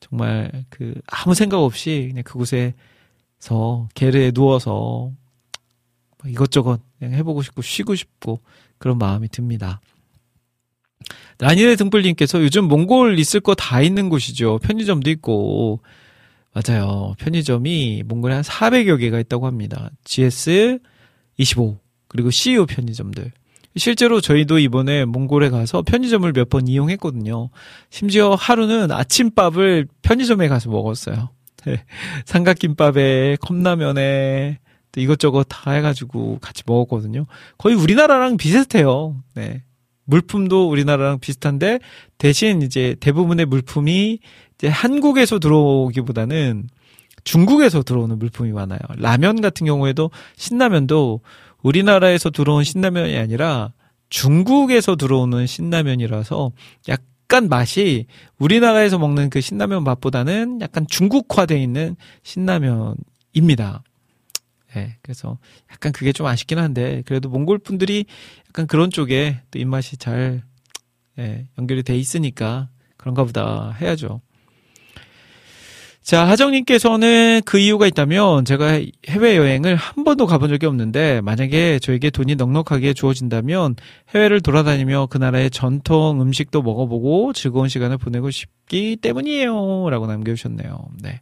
[0.00, 5.12] 정말 그 아무 생각 없이 그냥 그곳에서 게르에 누워서
[6.26, 8.40] 이것저것 그냥 해보고 싶고 쉬고 싶고
[8.78, 9.80] 그런 마음이 듭니다.
[11.38, 14.58] 라니네 등불님께서 요즘 몽골 있을 거 다 있는 곳이죠.
[14.62, 15.80] 편의점도 있고
[16.52, 17.14] 맞아요.
[17.18, 19.90] 편의점이 몽골에 한 400여 개가 있다고 합니다.
[20.04, 20.78] GS
[21.38, 23.32] 25 그리고 CU 편의점들.
[23.76, 27.50] 실제로 저희도 이번에 몽골에 가서 편의점을 몇 번 이용했거든요.
[27.88, 31.30] 심지어 하루는 아침밥을 편의점에 가서 먹었어요.
[31.64, 31.84] 네.
[32.26, 34.58] 삼각김밥에 컵라면에
[34.92, 37.26] 또 이것저것 다 해가지고 같이 먹었거든요.
[37.58, 39.16] 거의 우리나라랑 비슷해요.
[39.34, 39.62] 네.
[40.04, 41.78] 물품도 우리나라랑 비슷한데
[42.18, 44.18] 대신 이제 대부분의 물품이
[44.56, 46.68] 이제 한국에서 들어오기보다는
[47.24, 48.80] 중국에서 들어오는 물품이 많아요.
[48.96, 51.20] 라면 같은 경우에도 신라면도
[51.62, 53.72] 우리나라에서 들어온 신라면이 아니라
[54.08, 56.52] 중국에서 들어오는 신라면이라서
[56.88, 58.06] 약간 맛이
[58.38, 63.82] 우리나라에서 먹는 그 신라면 맛보다는 약간 중국화되어 있는 신라면입니다.
[64.76, 65.38] 예, 그래서
[65.72, 68.06] 약간 그게 좀 아쉽긴 한데 그래도 몽골 분들이
[68.48, 70.42] 약간 그런 쪽에 또 입맛이 잘
[71.18, 74.20] 예, 연결이 돼 있으니까 그런가 보다 해야죠.
[76.10, 82.34] 자, 하정님께서는 그 이유가 있다면 제가 해외여행을 한 번도 가본 적이 없는데 만약에 저에게 돈이
[82.34, 83.76] 넉넉하게 주어진다면
[84.12, 89.88] 해외를 돌아다니며 그 나라의 전통 음식도 먹어보고 즐거운 시간을 보내고 싶기 때문이에요.
[89.88, 90.84] 라고 남겨주셨네요.
[91.00, 91.20] 네.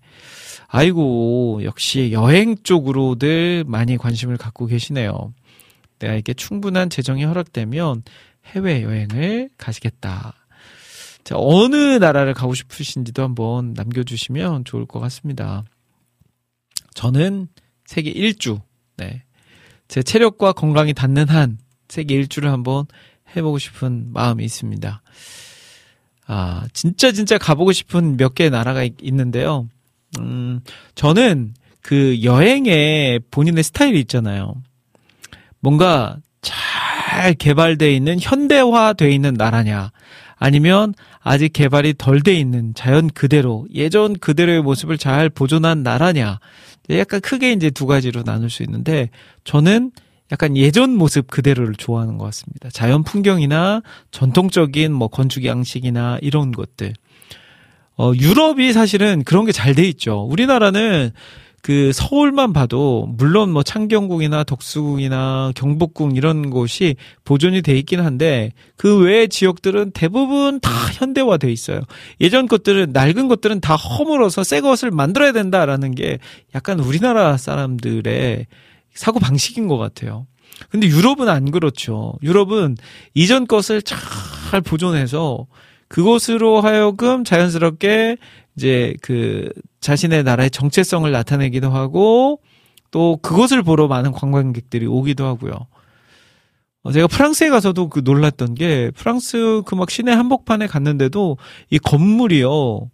[0.69, 5.35] 아이고, 역시 여행 쪽으로들 많이 관심을 갖고 계시네요.
[5.99, 8.05] 내가 이게 충분한 재정이 허락되면
[8.55, 10.38] 해외여행을 가시겠다.
[11.29, 15.63] 자, 어느 나라를 가고 싶으신지도 한번 남겨주시면 좋을 것 같습니다.
[16.95, 17.49] 저는
[17.85, 18.61] 세계 일주,
[18.97, 19.25] 네.
[19.89, 21.59] 제 체력과 건강이 닿는 한
[21.91, 22.87] 세계 일주를 한번
[23.37, 25.03] 해보고 싶은 마음이 있습니다.
[26.29, 29.69] 아, 진짜 진짜 가보고 싶은 몇 개의 나라가 있, 있는데요.
[30.19, 30.61] 음,
[30.95, 31.53] 저는
[31.83, 34.55] 그 여행에 본인의 스타일이 있잖아요.
[35.61, 39.91] 뭔가 잘 개발되어 있는 현대화되어 있는 나라냐,
[40.39, 46.39] 아니면 아직 개발이 덜 돼 있는 자연 그대로, 예전 그대로의 모습을 잘 보존한 나라냐,
[46.91, 49.11] 약간 크게 이제 두 가지로 나눌 수 있는데,
[49.45, 49.91] 저는
[50.31, 52.69] 약간 예전 모습 그대로를 좋아하는 것 같습니다.
[52.71, 56.93] 자연 풍경이나 전통적인 뭐 건축 양식이나 이런 것들.
[57.97, 60.21] 어, 유럽이 사실은 그런 게 잘 돼 있죠.
[60.31, 61.11] 우리나라는
[61.63, 68.99] 그 서울만 봐도 물론 뭐 창경궁이나 덕수궁이나 경복궁 이런 곳이 보존이 돼 있긴 한데 그
[69.01, 71.81] 외의 지역들은 대부분 다 현대화돼 있어요.
[72.21, 76.19] 예전 것들은 낡은 것들은 다 허물어서 새 것을 만들어야 된다라는 게
[76.55, 78.47] 약간 우리나라 사람들의
[78.95, 80.27] 사고 방식인 것 같아요.
[80.71, 82.15] 근데 유럽은 안 그렇죠.
[82.23, 82.77] 유럽은
[83.15, 85.47] 이전 것을 잘 보존해서
[85.89, 88.17] 그것으로 하여금 자연스럽게
[88.59, 92.41] 이제 그 자신의 나라의 정체성을 나타내기도 하고
[92.91, 95.53] 또 그것을 보러 많은 관광객들이 오기도 하고요.
[96.83, 101.39] 어, 제가 프랑스에 가서도 그 놀랐던 게 프랑스 그 막 시내 한복판에 갔는데도
[101.71, 102.91] 이 건물이요.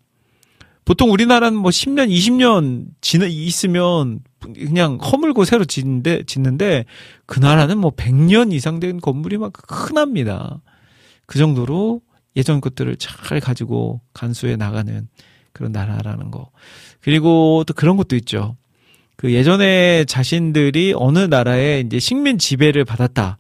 [0.84, 6.84] 보통 우리나라는 뭐 10년, 20년 지나 있으면 그냥 허물고 새로 짓는데 짓는데
[7.24, 10.60] 그 나라는 뭐 100년 이상 된 건물이 막 흔합니다.
[11.24, 12.02] 그 정도로
[12.36, 15.08] 예전 것들을 잘 가지고 간수해 나가는
[15.55, 16.51] 그런 나라라는 거.
[17.01, 18.56] 그리고 또 그런 것도 있죠.
[19.16, 23.39] 그 예전에 자신들이 어느 나라에 이제 식민 지배를 받았다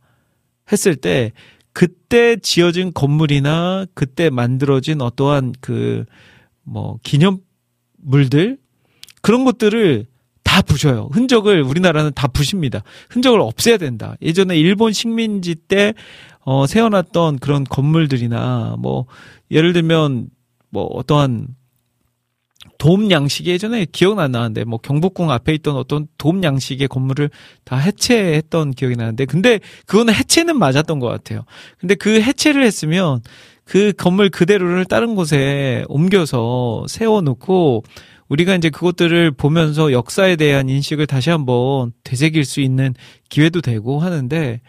[0.72, 1.32] 했을 때
[1.74, 6.06] 그때 지어진 건물이나 그때 만들어진 어떠한 그
[6.64, 8.58] 뭐 기념물들
[9.22, 10.06] 그런 것들을
[10.42, 11.08] 다 부셔요.
[11.12, 12.82] 흔적을 우리나라는 다 부십니다.
[13.10, 14.16] 흔적을 없애야 된다.
[14.22, 15.94] 예전에 일본 식민지 때
[16.40, 19.06] 어, 세워놨던 그런 건물들이나 뭐
[19.50, 20.28] 예를 들면
[20.70, 21.48] 뭐 어떠한
[22.84, 27.30] 돔 양식이 예전에 기억은 안 나는데 뭐 경복궁 앞에 있던 어떤 돔 양식의 건물을
[27.64, 31.46] 다 해체했던 기억이 나는데 근데 그거는 해체는 맞았던 것 같아요.
[31.78, 33.22] 근데 그 해체를 했으면
[33.64, 37.84] 그 건물 그대로를 다른 곳에 옮겨서 세워놓고
[38.28, 42.92] 우리가 이제 그것들을 보면서 역사에 대한 인식을 다시 한번 되새길 수 있는
[43.30, 44.60] 기회도 되고 하는데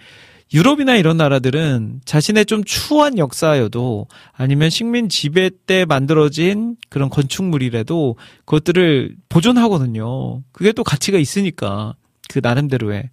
[0.53, 8.15] 유럽이나 이런 나라들은 자신의 좀 추한 역사여도 아니면 식민 지배 때 만들어진 그런 건축물이라도
[8.45, 10.43] 그것들을 보존하거든요.
[10.51, 11.95] 그게 또 가치가 있으니까
[12.29, 13.09] 그 나름대로의.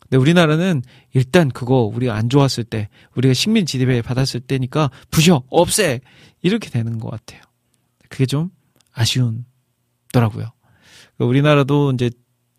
[0.00, 0.82] 근데 우리나라는
[1.14, 6.00] 일단 그거 우리가 안 좋았을 때 우리가 식민 지배 받았을 때니까 부셔 없애
[6.42, 7.40] 이렇게 되는 것 같아요.
[8.08, 8.50] 그게 좀
[8.92, 10.52] 아쉬운더라고요.
[11.18, 12.10] 우리나라도 이제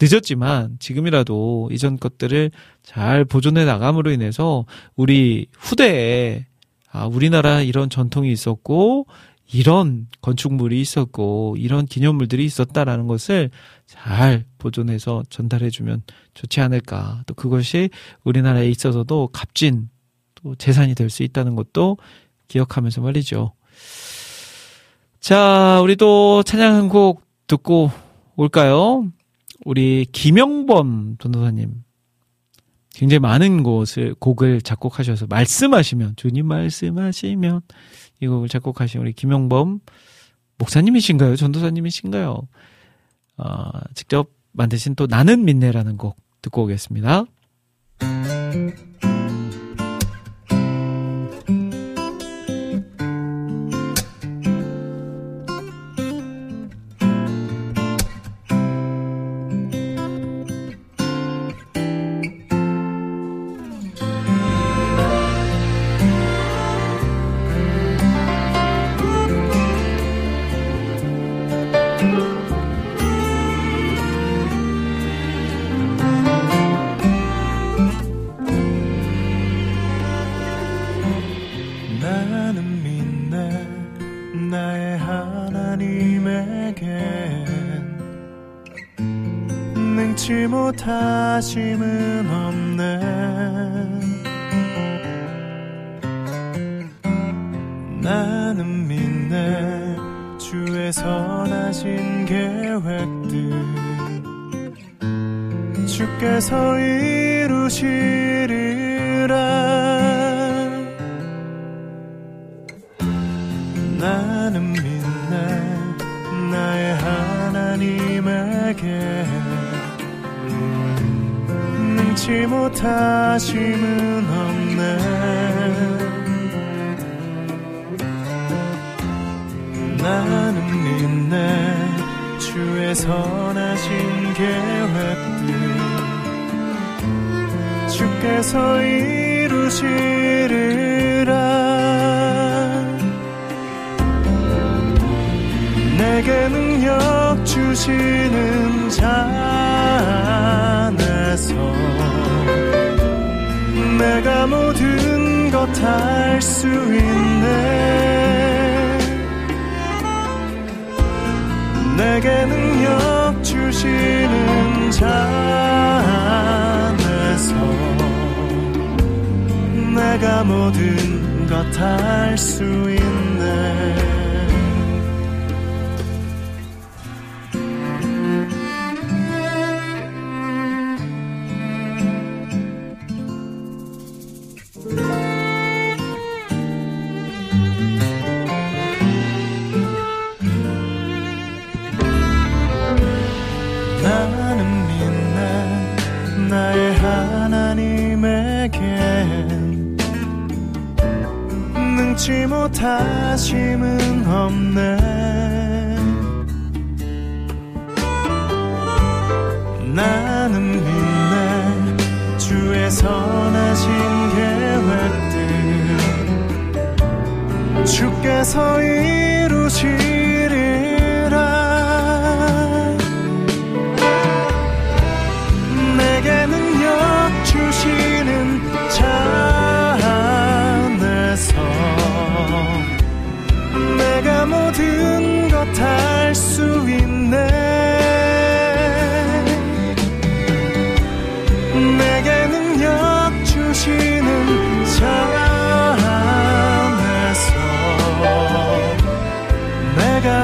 [0.02, 2.52] 늦었지만 지금이라도 이전 것들을
[2.84, 4.66] 잘 보존해 나감으로 인해서
[4.96, 6.46] 우리 후대에
[6.92, 9.08] 아, 우리나라 이런 전통이 있었고
[9.52, 13.52] 이런 건축물이 있었고 이런 기념물들이 있었다라는 것을
[13.86, 16.02] 잘 보존해서 전달해 주면
[16.34, 17.24] 좋지 않을까.
[17.28, 17.90] 또 그것이
[18.24, 19.90] 우리나라에 있어서도 값진
[20.36, 21.98] 또 재산이 될 수 있다는 것도
[22.48, 23.54] 기억하면서 말이죠.
[25.20, 27.92] 자, 우리 도 찬양 한 곡 듣고
[28.36, 29.08] 올까요?
[29.64, 31.84] 우리 김영범 전도사님
[32.94, 37.62] 굉장히 많은 곳을 곡을 작곡하셔서 말씀하시면 주님 말씀하시면
[38.22, 39.82] 이 곡을 작곡하신 우리 김영범
[40.58, 41.36] 목사님이신가요?
[41.36, 42.48] 전도사님이신가요?
[43.38, 47.26] 어, 직접 만드신 또 나는 민네라는 곡 듣고 오겠습니다.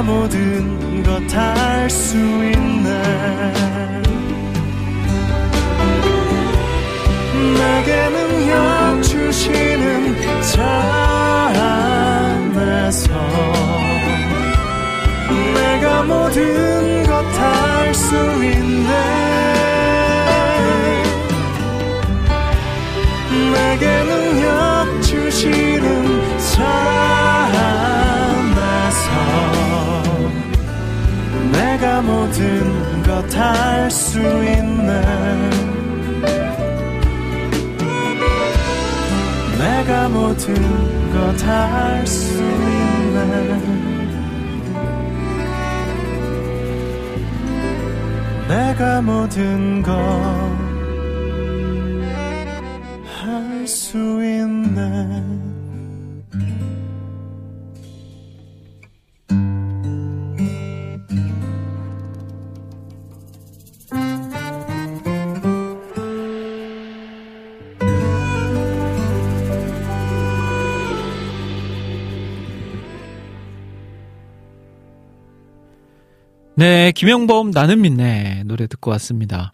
[0.04, 2.90] 모든 것 할 수 있네.
[7.58, 10.64] 내게 능력 주시는 자
[12.48, 13.10] 안에서
[15.54, 18.90] 내가 모든 것 할 수 있네.
[23.54, 27.01] 내게 능력 주시는 자
[32.02, 35.02] 모든 것할수 있네
[39.58, 40.54] 내가 모든
[41.14, 43.62] 것 할 수 있네
[48.48, 49.92] 내가 모든 것
[53.24, 55.21] 할 수 있네
[76.62, 79.52] 네, 김영범 나는 믿네 노래 듣고 왔습니다.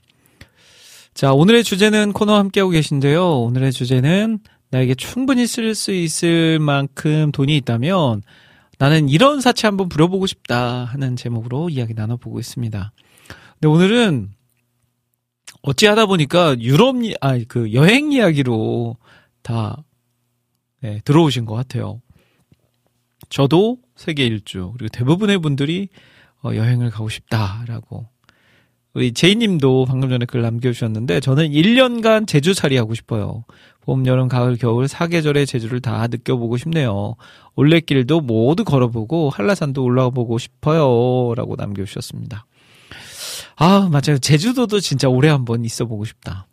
[1.13, 3.43] 자, 오늘의 주제는 코너 함께하고 계신데요.
[3.43, 4.39] 오늘의 주제는
[4.71, 8.23] 나에게 충분히 쓸 수 있을 만큼 돈이 있다면
[8.77, 12.91] 나는 이런 사치 한번 부려보고 싶다 하는 제목으로 이야기 나눠보고 있습니다.
[13.53, 14.31] 근데 오늘은
[15.61, 18.97] 어찌하다 보니까 유럽, 이- 아, 그 여행 이야기로
[19.43, 19.81] 다
[20.81, 22.01] 네, 들어오신 것 같아요.
[23.29, 25.87] 저도 세계 일주, 그리고 대부분의 분들이
[26.43, 28.07] 어, 여행을 가고 싶다라고.
[28.93, 33.45] 우리 제이님도 방금 전에 글 남겨주셨는데 저는 1년간 제주 살이 하고 싶어요.
[33.81, 37.15] 봄, 여름, 가을, 겨울 사계절의 제주를 다 느껴보고 싶네요.
[37.55, 41.35] 올레길도 모두 걸어보고 한라산도 올라가 보고 싶어요.
[41.35, 42.45] 라고 남겨주셨습니다.
[43.55, 44.17] 아, 맞아요.
[44.19, 46.47] 제주도도 진짜 올해 한번 있어 보고 싶다.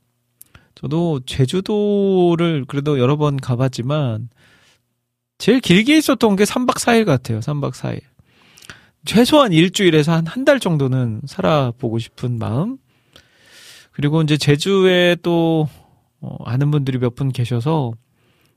[0.74, 4.28] 저도 제주도를 그래도 여러 번 가봤지만
[5.38, 7.40] 제일 길게 있었던 게 3박 4일 같아요.
[7.40, 8.00] 3박 4일.
[9.04, 12.78] 최소한 일주일에서 한 한 달 정도는 살아보고 싶은 마음.
[13.92, 15.68] 그리고 이제 제주에 또
[16.20, 17.92] 어, 아는 분들이 몇 분 계셔서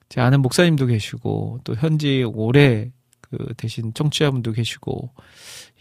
[0.10, 2.90] 제 아는 목사님도 계시고 또 현지 오래
[3.22, 5.12] 그 대신 청취자분도 계시고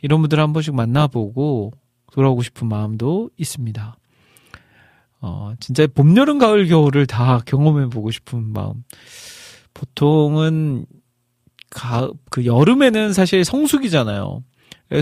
[0.03, 1.73] 이런 분들 한 번씩 만나보고
[2.13, 3.97] 돌아오고 싶은 마음도 있습니다.
[5.21, 8.85] 어, 진짜 봄, 여름, 가을, 겨울을 다 경험해 보고 싶은 마음.
[9.75, 10.87] 보통은
[11.71, 14.43] 가, 그 여름에는 사실 성수기잖아요.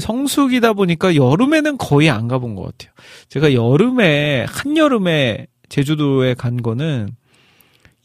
[0.01, 2.93] 성수기다 보니까 여름에는 거의 안 가본 것 같아요.
[3.29, 7.11] 제가 여름에, 한여름에 제주도에 간 거는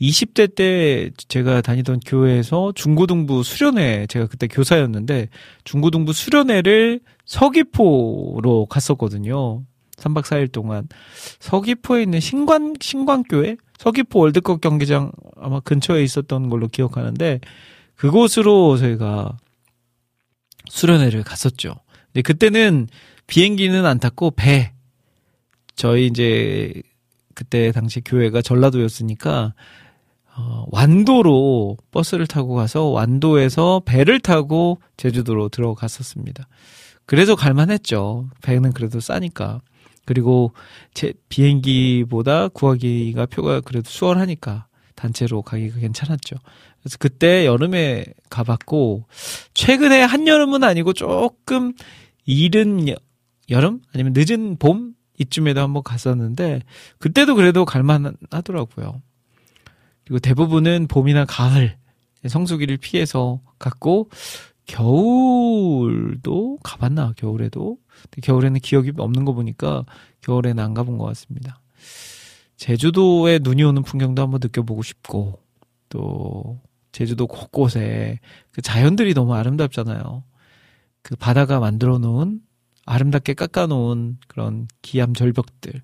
[0.02, 5.28] 20대 때 제가 다니던 교회에서 중고등부 수련회, 제가 그때 교사였는데
[5.66, 9.64] 중고등부 수련회를 서귀포로 갔었거든요.
[9.98, 10.88] 3박 4일 동안.
[11.40, 13.58] 서귀포에 있는 신관, 신관교회?
[13.78, 17.40] 서귀포 월드컵 경기장 아마 근처에 있었던 걸로 기억하는데
[17.96, 19.38] 그곳으로 저희가
[20.70, 21.76] 수련회를 갔었죠.
[22.08, 22.88] 근데 그때는
[23.28, 24.74] 비행기는 안 탔고 배.
[25.76, 26.82] 저희 이제
[27.36, 29.54] 그때 당시 교회가 전라도였으니까
[30.36, 36.48] 어, 완도로 버스를 타고 가서 완도에서 배를 타고 제주도로 들어갔었습니다.
[37.06, 38.30] 그래서 갈만했죠.
[38.42, 39.62] 배는 그래도 싸니까.
[40.06, 40.54] 그리고
[40.94, 44.69] 제 비행기보다 구하기가 표가 그래도 수월하니까
[45.00, 46.36] 단체로 가기가 괜찮았죠.
[46.82, 49.06] 그래서 그때 여름에 가봤고
[49.54, 51.74] 최근에 한 여름은 아니고 조금
[52.26, 52.96] 이른 여,
[53.50, 56.62] 여름 아니면 늦은 봄 이쯤에도 한번 갔었는데
[56.98, 59.02] 그때도 그래도 갈만하더라고요.
[60.04, 61.78] 그리고 대부분은 봄이나 가을
[62.28, 64.10] 성수기를 피해서 갔고
[64.66, 67.78] 겨울도 가봤나 겨울에도
[68.22, 69.86] 겨울에는 기억이 없는 거 보니까
[70.22, 71.62] 겨울에는 안 가본 것 같습니다.
[72.60, 75.40] 제주도에 눈이 오는 풍경도 한번 느껴보고 싶고
[75.88, 76.60] 또
[76.92, 78.20] 제주도 곳곳에
[78.52, 80.24] 그 자연들이 너무 아름답잖아요.
[81.02, 82.42] 그 바다가 만들어 놓은
[82.86, 85.82] 아름답게 깎아 놓은 그런 기암 절벽들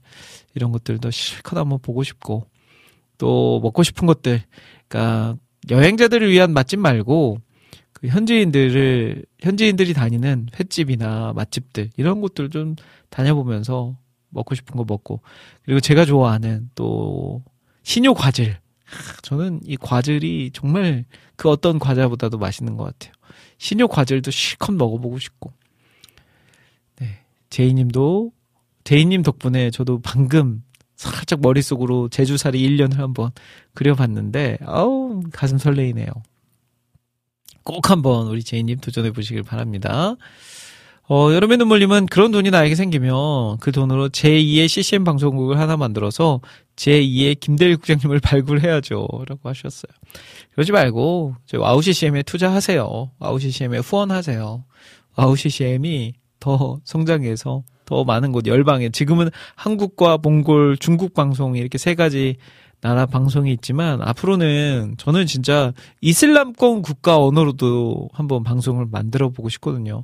[0.54, 2.50] 이런 것들도 실컷 한번 보고 싶고
[3.18, 4.42] 또 먹고 싶은 것들
[4.90, 5.38] 그러니까
[5.70, 7.38] 여행자들을 위한 맛집 말고
[7.94, 12.76] 그 현지인들을 현지인들이 다니는 횟집이나 맛집들 이런 곳들 좀
[13.10, 13.96] 다녀보면서
[14.36, 15.22] 먹고 싶은 거 먹고
[15.64, 17.44] 그리고 제가 좋아하는 또
[17.84, 18.56] 신요 과즙
[19.24, 21.06] 저는 이 과즙이 정말
[21.36, 23.14] 그 어떤 과자보다도 맛있는 것 같아요.
[23.58, 25.52] 신요 과즙도 실컷 먹어보고 싶고
[26.98, 28.32] 네 제이님도
[28.84, 30.64] 제이님 덕분에 저도 방금
[30.96, 33.32] 살짝 머릿속으로 제주살이 1년을 한번
[33.74, 36.08] 그려봤는데 아우 가슴 설레이네요.
[37.64, 40.16] 꼭 한번 우리 제이님 도전해 보시길 바랍니다.
[41.08, 46.42] 어, 여름의 눈물님은 그런 돈이 나에게 생기면 그 돈으로 제2의 CCM 방송국을 하나 만들어서
[46.78, 49.08] 제2의 김대일 국장님을 발굴해야죠.
[49.28, 49.92] 라고 하셨어요.
[50.54, 53.12] 그러지 말고, 저 와우 CCM에 투자하세요.
[53.20, 54.66] 와우 CCM에 후원하세요.
[55.16, 61.94] 와우 CCM이 더 성장해서 더 많은 곳 열방에 지금은 한국과 몽골, 중국 방송 이렇게 세
[61.94, 62.38] 가지
[62.82, 65.72] 나라 방송이 있지만 앞으로는 저는 진짜
[66.02, 70.04] 이슬람권 국가 언어로도 한번 방송을 만들어 보고 싶거든요.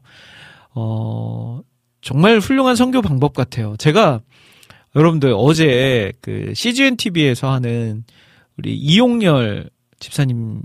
[0.73, 1.61] 어,
[2.01, 3.75] 정말 훌륭한 선교 방법 같아요.
[3.77, 4.21] 제가
[4.95, 8.03] 여러분들 어제 그 CGN TV에서 하는
[8.57, 9.69] 우리 이용열
[9.99, 10.61] 집사님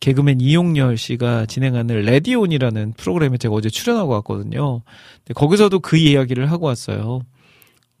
[0.00, 4.82] 개그맨 이용열 씨가 진행하는 레디온이라는 프로그램에 제가 어제 출연하고 왔거든요.
[5.18, 7.20] 근데 거기서도 그 이야기를 하고 왔어요.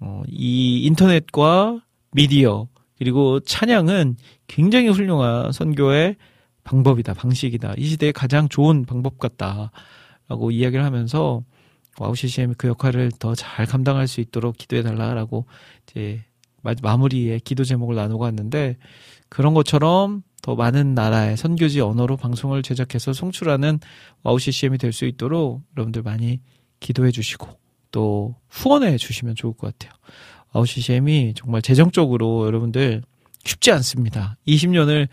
[0.00, 1.80] 어, 이 인터넷과
[2.10, 2.66] 미디어
[2.98, 4.16] 그리고 찬양은
[4.48, 6.16] 굉장히 훌륭한 선교의
[6.64, 7.74] 방법이다, 방식이다.
[7.76, 9.70] 이 시대에 가장 좋은 방법 같다
[10.28, 11.42] 라고 이야기를 하면서
[11.98, 15.46] 와우 CCM이 그 역할을 더 잘 감당할 수 있도록 기도해 달라라고
[15.86, 16.24] 이제
[16.62, 18.76] 마무리에 기도 제목을 나누고 왔는데
[19.28, 23.78] 그런 것처럼 더 많은 나라의 선교지 언어로 방송을 제작해서 송출하는
[24.22, 26.40] 와우 CCM이 될 수 있도록 여러분들 많이
[26.80, 27.48] 기도해 주시고
[27.90, 29.96] 또 후원해 주시면 좋을 것 같아요.
[30.52, 33.02] 와우 CCM이 정말 재정적으로 여러분들
[33.44, 34.36] 쉽지 않습니다.
[34.46, 35.08] 20년을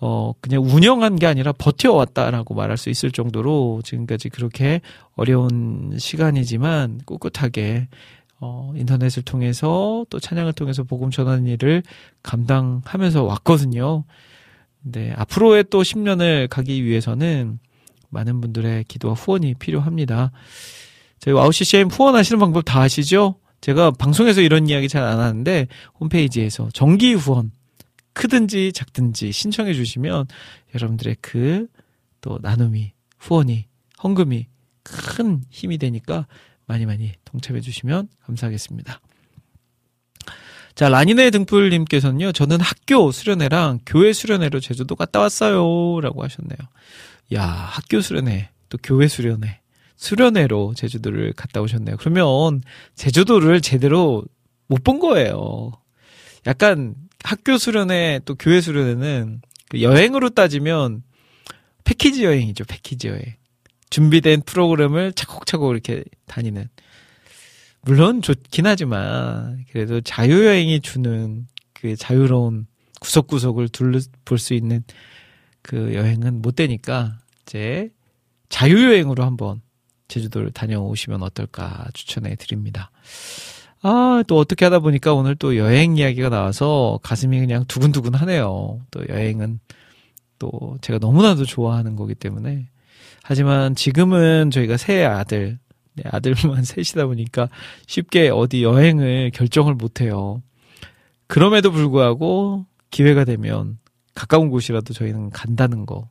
[0.00, 4.80] 어, 그냥 운영한 게 아니라 버텨왔다라고 말할 수 있을 정도로 지금까지 그렇게
[5.14, 7.88] 어려운 시간이지만 꿋꿋하게
[8.40, 11.82] 어, 인터넷을 통해서 또 찬양을 통해서 복음 전하는 일을
[12.22, 14.04] 감당하면서 왔거든요.
[14.82, 17.58] 네, 앞으로의 또 10년을 가기 위해서는
[18.08, 20.32] 많은 분들의 기도와 후원이 필요합니다.
[21.18, 23.34] 저희 와우 CCM 후원하시는 방법 다 아시죠?
[23.60, 25.66] 제가 방송에서 이런 이야기 잘 안 하는데
[26.00, 27.52] 홈페이지에서 정기 후원
[28.12, 30.26] 크든지 작든지 신청해 주시면
[30.74, 31.68] 여러분들의 그
[32.20, 33.66] 또 나눔이 후원이
[34.02, 34.46] 헌금이
[34.82, 36.26] 큰 힘이 되니까
[36.66, 39.00] 많이 많이 동참해 주시면 감사하겠습니다.
[40.74, 46.00] 자, 라니네 등불님께서는요, 저는 학교 수련회랑 교회 수련회로 제주도 갔다 왔어요.
[46.00, 46.58] 라고 하셨네요.
[47.34, 49.60] 야, 학교 수련회, 또 교회 수련회,
[49.96, 51.96] 수련회로 제주도를 갔다 오셨네요.
[51.98, 52.62] 그러면
[52.94, 54.24] 제주도를 제대로
[54.68, 55.72] 못 본 거예요.
[56.46, 56.94] 약간
[57.24, 61.02] 학교 수련회 또 교회 수련회는 그 여행으로 따지면
[61.84, 62.64] 패키지 여행이죠.
[62.64, 63.22] 패키지 여행.
[63.90, 66.68] 준비된 프로그램을 차곡차곡 이렇게 다니는.
[67.82, 72.66] 물론 좋긴 하지만 그래도 자유 여행이 주는 그 자유로운
[73.00, 74.84] 구석구석을 둘러볼 수 있는
[75.62, 77.90] 그 여행은 못 되니까 이제
[78.48, 79.62] 자유 여행으로 한번
[80.08, 82.90] 제주도를 다녀오시면 어떨까 추천해 드립니다.
[83.82, 88.80] 아, 또 어떻게 하다 보니까 오늘 또 여행 이야기가 나와서 가슴이 그냥 두근두근 하네요.
[88.90, 89.60] 또 여행은
[90.38, 92.68] 또 제가 너무나도 좋아하는 거기 때문에.
[93.22, 95.58] 하지만 지금은 저희가 세 아들,
[95.94, 97.48] 네, 아들만 셋이다 보니까
[97.86, 100.42] 쉽게 어디 여행을 결정을 못 해요.
[101.26, 103.78] 그럼에도 불구하고 기회가 되면
[104.14, 106.08] 가까운 곳이라도 저희는 간다는 거.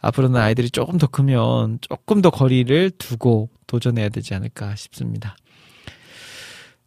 [0.00, 5.36] 앞으로는 아이들이 조금 더 크면 조금 더 거리를 두고 도전해야 되지 않을까 싶습니다.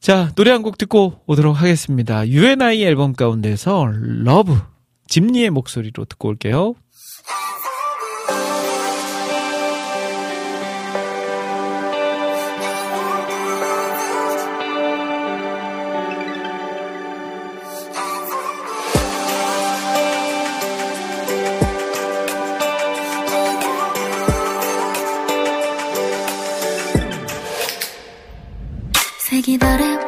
[0.04, 2.28] 자, 노래 한 곡 듣고 오도록 하겠습니다.
[2.28, 3.88] UNI 앨범 가운데서
[4.26, 4.60] Love,
[5.08, 6.76] 집리의 목소리로 듣고 올게요.
[29.44, 30.03] 달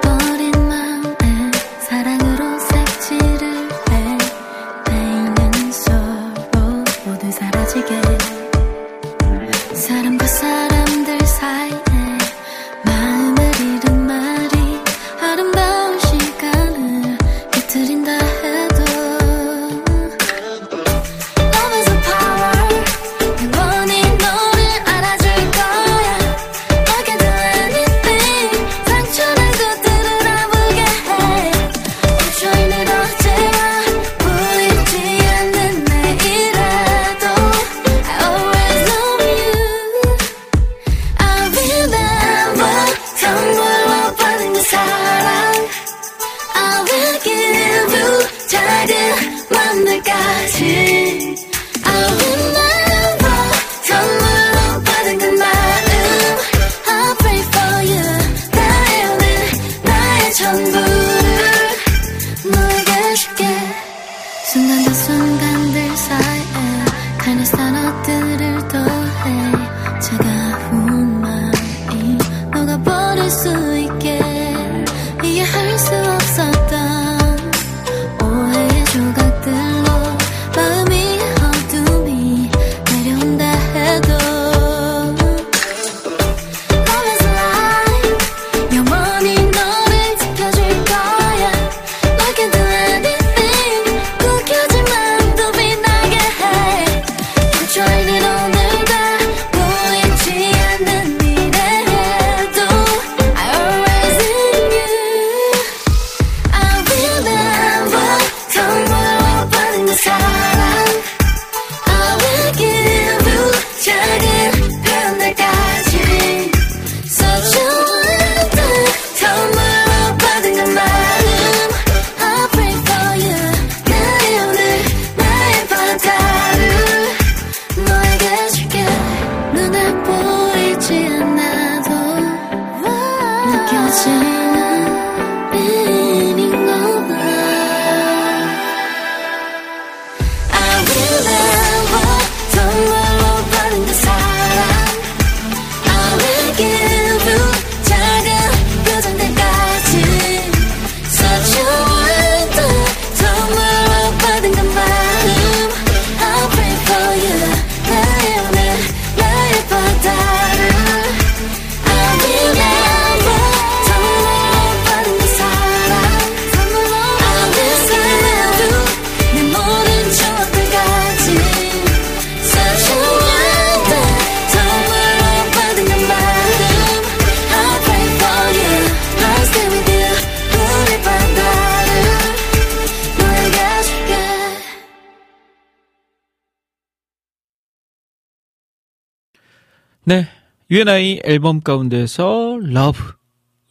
[190.07, 190.27] 네.
[190.69, 193.13] UNI 앨범 가운데서 Love.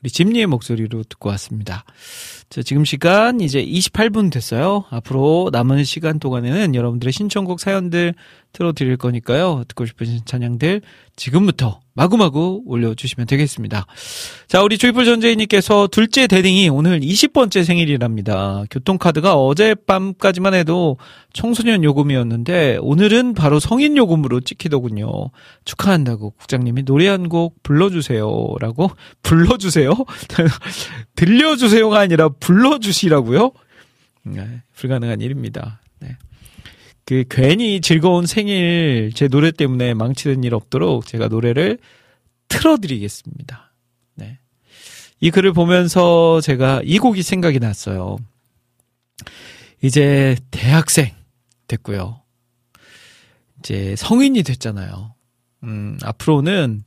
[0.03, 1.85] 우리 짐니의 목소리로 듣고 왔습니다.
[2.51, 4.85] 자, 지금 시간 이제 28분 됐어요.
[4.91, 8.15] 앞으로 남은 시간 동안에는 여러분들의 신청곡 사연들
[8.53, 9.65] 틀어드릴 거니까요.
[9.67, 10.83] 듣고 싶으신 찬양들
[11.17, 13.87] 지금부터 마구마구 올려주시면 되겠습니다.
[14.49, 18.65] 자, 우리 Joyful 전재희님께서 둘째 대딩이 오늘 20번째 생일이랍니다.
[18.71, 20.99] 교통카드가 어젯밤까지만 해도
[21.33, 25.31] 청소년 요금이었는데 오늘은 바로 성인 요금으로 찍히더군요.
[25.65, 28.55] 축하한다고 국장님이 노래 한 곡 불러주세요.
[28.61, 28.91] 라고
[29.23, 29.95] 불러주세요?
[31.17, 33.53] 들려주세요가 아니라 불러주시라고요?
[34.25, 35.81] 네, 불가능한 일입니다.
[36.01, 36.17] 네.
[37.05, 41.79] 그 괜히 즐거운 생일 제 노래 때문에 망치는 일 없도록 제가 노래를
[42.49, 43.73] 틀어드리겠습니다.
[44.17, 44.39] 네.
[45.21, 48.17] 이 글을 보면서 제가 이 곡이 생각이 났어요.
[49.83, 51.11] 이제 대학생
[51.69, 52.23] 됐고요.
[53.59, 55.15] 이제 성인이 됐잖아요.
[55.65, 56.85] 음, 앞으로는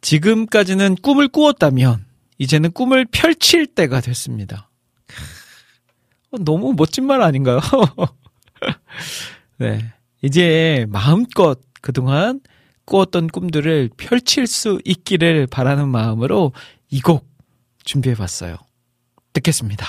[0.00, 2.04] 지금까지는 꿈을 꾸었다면
[2.38, 4.68] 이제는 꿈을 펼칠 때가 됐습니다.
[6.32, 7.60] 어, 너무 멋진 말 아닌가요?
[9.58, 9.92] 네.
[10.22, 12.40] 이제 마음껏 그동안
[12.84, 16.52] 꾸었던 꿈들을 펼칠 수 있기를 바라는 마음으로
[16.90, 17.26] 이 곡
[17.84, 18.56] 준비해 봤어요.
[19.32, 19.86] 듣겠습니다.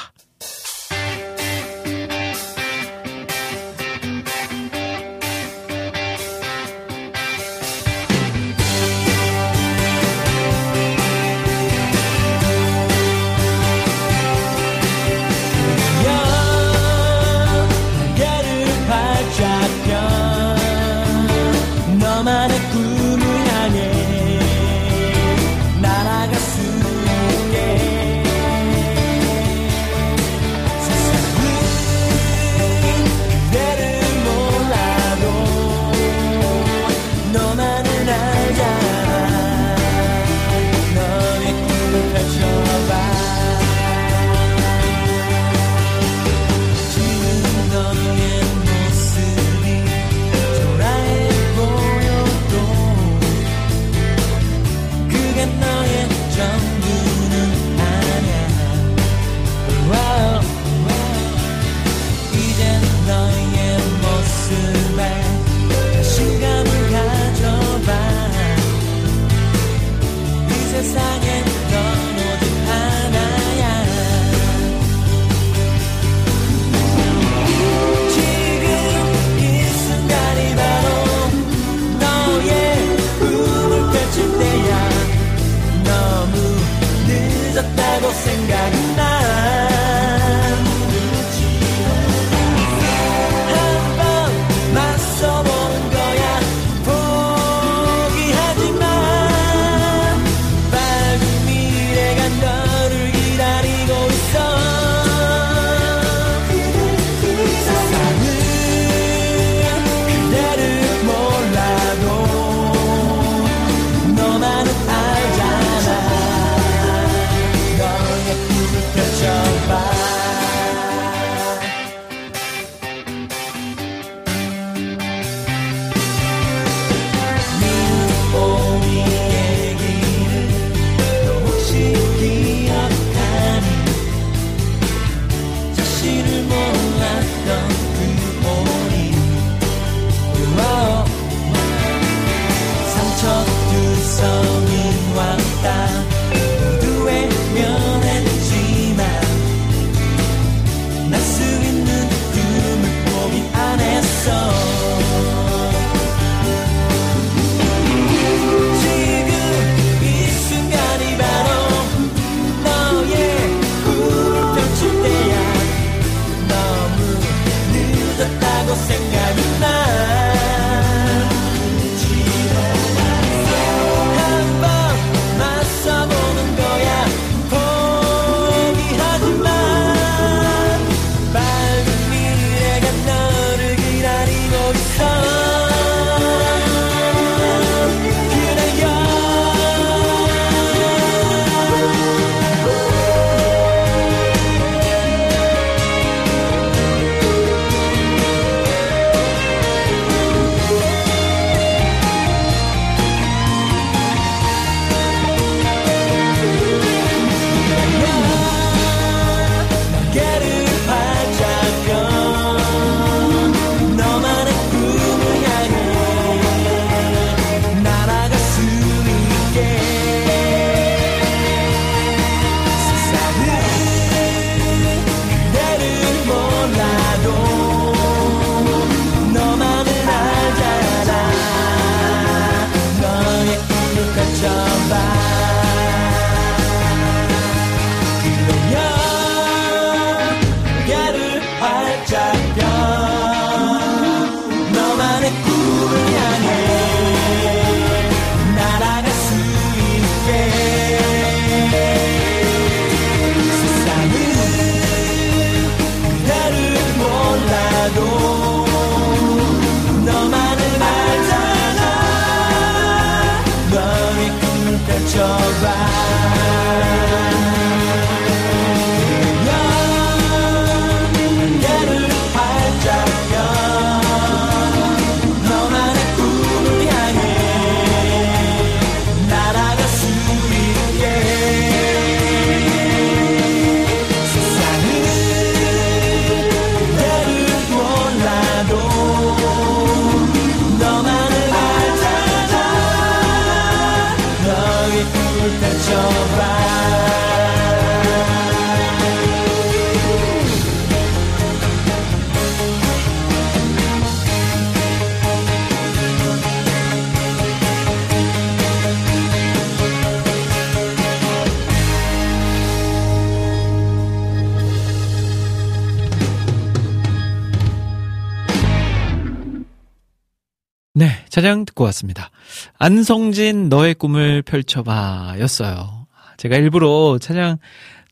[321.34, 322.30] 찬양 듣고 왔습니다.
[322.78, 326.06] 안성진 너의 꿈을 펼쳐봐 였어요.
[326.38, 327.58] 제가 일부러 찬양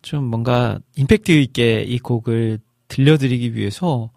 [0.01, 2.57] 좀 뭔가 임팩트 있게 이 곡을
[2.87, 4.09] 들려드리기 위해서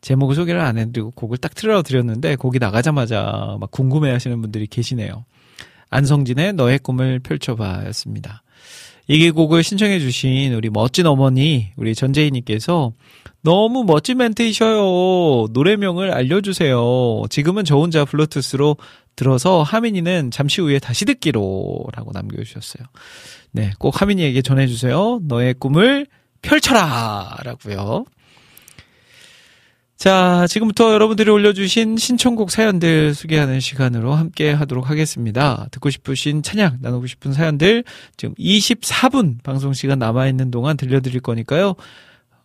[0.00, 5.24] 제목을 소개를 안 해드리고 곡을 딱 틀어드렸는데 곡이 나가자마자 막 궁금해 하시는 분들이 계시네요.
[5.90, 8.44] 안성진의 너의 꿈을 펼쳐봐 였습니다.
[9.12, 12.92] 이게 곡을 신청해 주신 우리 멋진 어머니, 우리 전재희님께서
[13.42, 15.48] 너무 멋진 멘트이셔요.
[15.52, 17.24] 노래명을 알려주세요.
[17.28, 18.78] 지금은 저 혼자 블루투스로
[19.14, 22.86] 들어서 하민이는 잠시 후에 다시 듣기로 라고 남겨주셨어요.
[23.50, 25.20] 네, 꼭 하민이에게 전해주세요.
[25.24, 26.06] 너의 꿈을
[26.40, 27.36] 펼쳐라!
[27.44, 28.06] 라고요.
[30.02, 35.68] 자, 지금부터 여러분들이 올려주신 신청곡 사연들 소개하는 시간으로 함께 하도록 하겠습니다.
[35.70, 37.84] 듣고 싶으신 찬양, 나누고 싶은 사연들
[38.16, 41.76] 지금 24분 방송 시간 남아있는 동안 들려드릴 거니까요.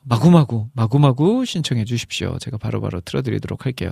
[0.04, 2.38] 마구마구, 마구마구 신청해 주십시오.
[2.40, 3.90] 제가 바로바로 바로 틀어드리도록 할게요.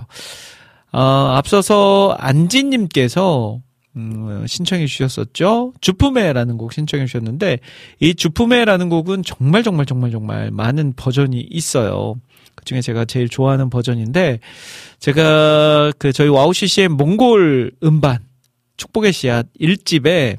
[0.92, 1.00] 어,
[1.34, 3.60] 앞서서 안지님께서
[3.96, 5.72] 음, 신청해 주셨었죠.
[5.80, 7.58] 주 품에라는 곡 신청해 주셨는데
[7.98, 12.14] 이 주 품에라는 곡은 정말 정말 정말 정말 많은 버전이 있어요.
[12.66, 14.40] 그 중에 제가 제일 좋아하는 버전인데
[14.98, 18.18] 제가 그 저희 와우 CCM 몽골 음반
[18.76, 20.36] 축복의 씨앗 1집에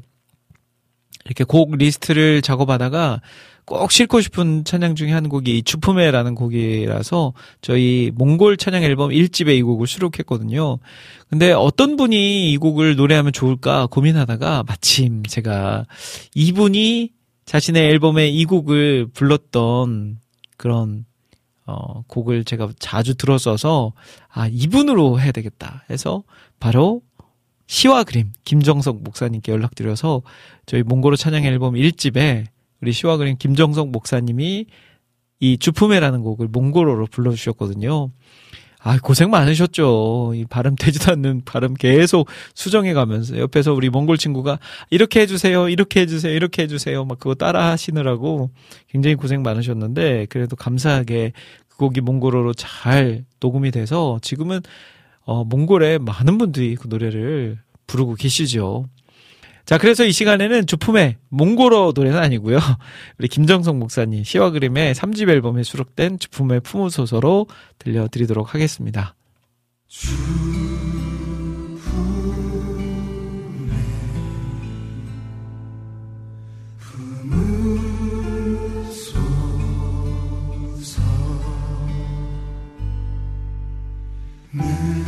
[1.24, 3.22] 이렇게 곡 리스트를 작업하다가
[3.64, 7.32] 꼭 싣고 싶은 찬양 중에 한 곡이 이 주 품에라는 곡이라서
[7.62, 10.78] 저희 몽골 찬양 앨범 1집에 이 곡을 수록했거든요.
[11.30, 15.86] 근데 어떤 분이 이 곡을 노래하면 좋을까 고민하다가 마침 제가
[16.34, 17.10] 이분이
[17.46, 20.18] 자신의 앨범에 이 곡을 불렀던
[20.58, 21.07] 그런
[21.68, 23.92] 어, 곡을 제가 자주 들었어서,
[24.32, 26.24] 아, 이분으로 해야 되겠다 해서,
[26.58, 27.02] 바로,
[27.66, 30.22] 시와 그림, 김정석 목사님께 연락드려서,
[30.64, 32.46] 저희 몽골어 찬양 앨범 1집에,
[32.80, 34.66] 우리 시와 그림 김정석 목사님이
[35.40, 38.10] 이 주품에라는 곡을 몽골어로 불러주셨거든요.
[38.80, 40.32] 아, 고생 많으셨죠.
[40.34, 44.58] 이 발음 되지도 않는 발음 계속 수정해 가면서 옆에서 우리 몽골 친구가
[44.90, 47.04] 이렇게 해주세요, 이렇게 해주세요, 이렇게 해주세요.
[47.04, 48.50] 막 그거 따라 하시느라고
[48.88, 51.32] 굉장히 고생 많으셨는데 그래도 감사하게
[51.68, 54.60] 그 곡이 몽골어로 잘 녹음이 돼서 지금은
[55.24, 58.88] 어, 몽골에 많은 분들이 그 노래를 부르고 계시죠.
[59.68, 62.56] 자, 그래서 이 시간에는 주품의 몽골어 노래는 아니고요.
[63.18, 69.14] 우리 김정성 목사님 시와 그림의 3집 앨범에 수록된 주품의 품우소서로 들려드리도록 하겠습니다.
[69.86, 70.08] 주...
[84.50, 85.07] 네.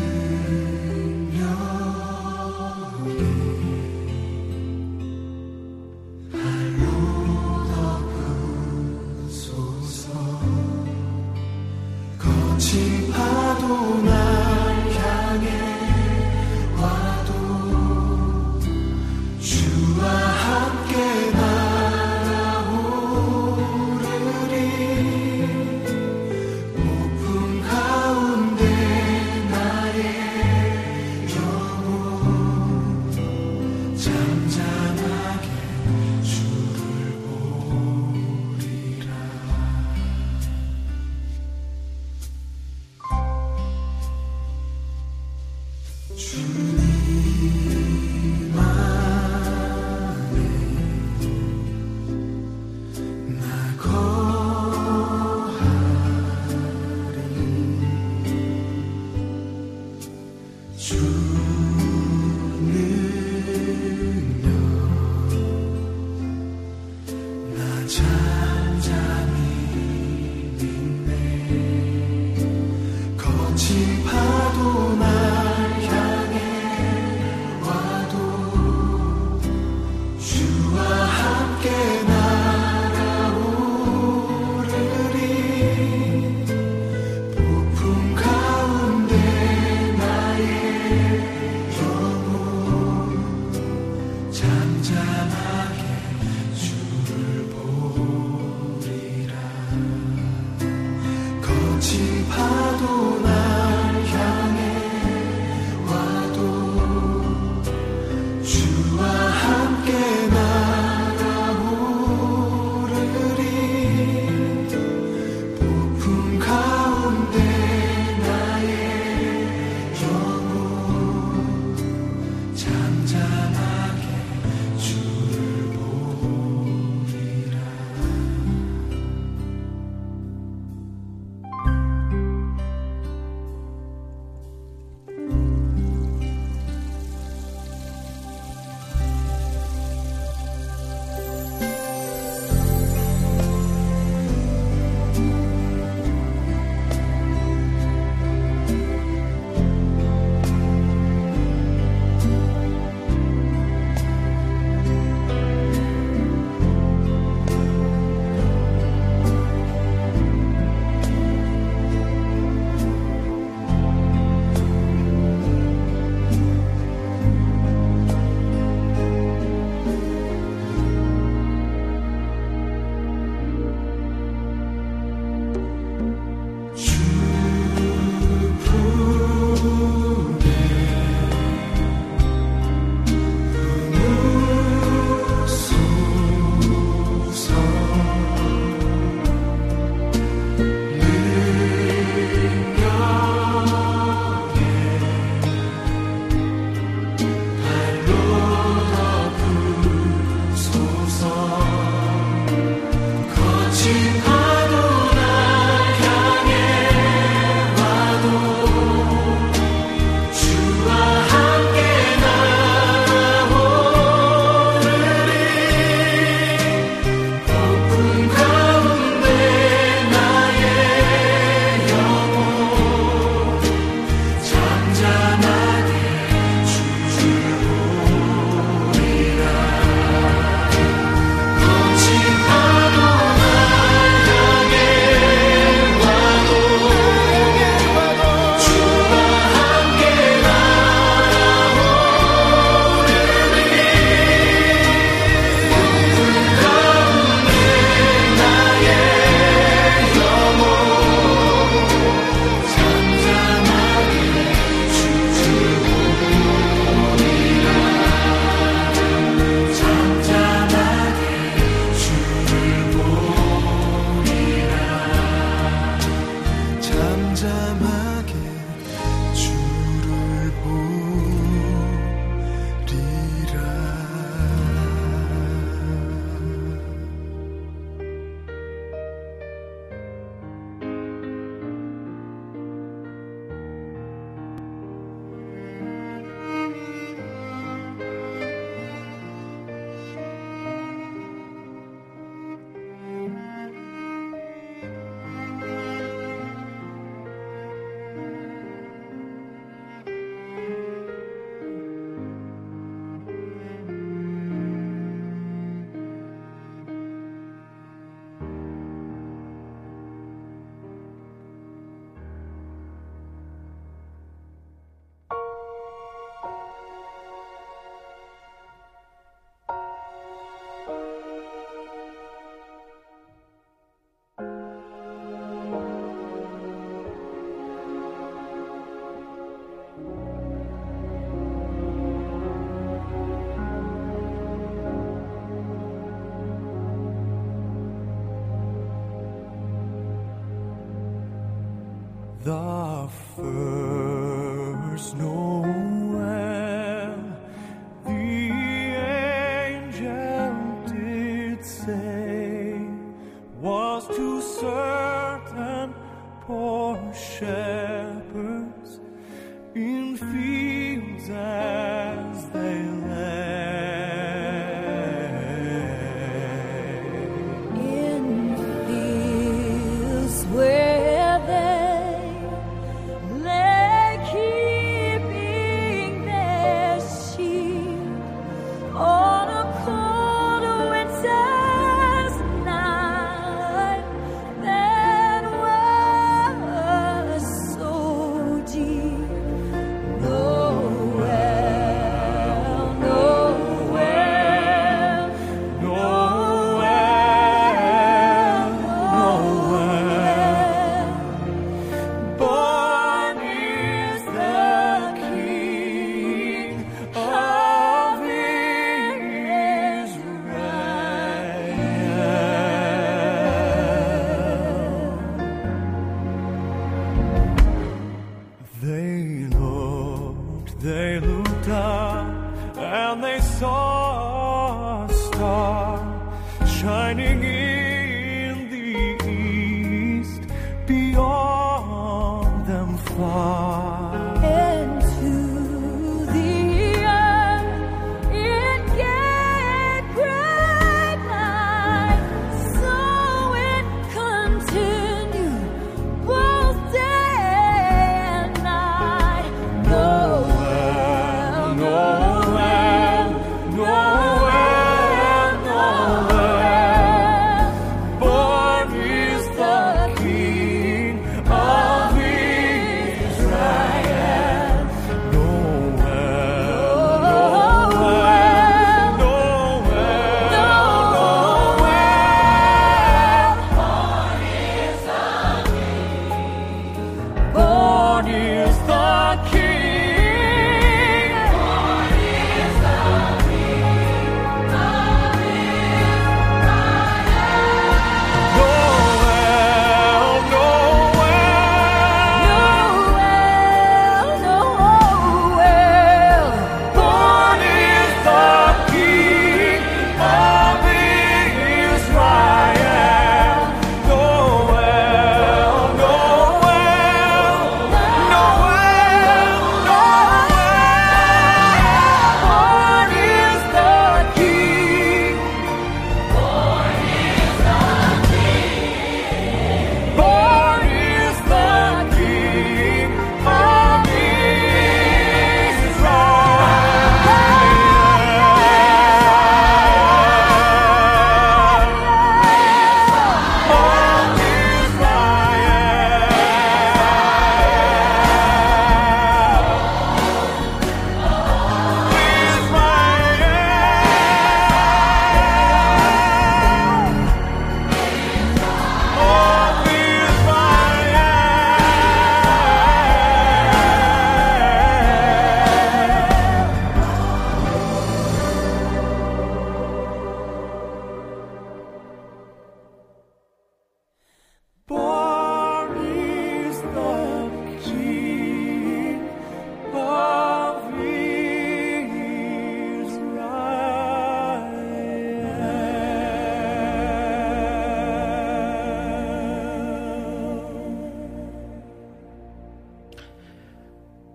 [342.50, 342.79] First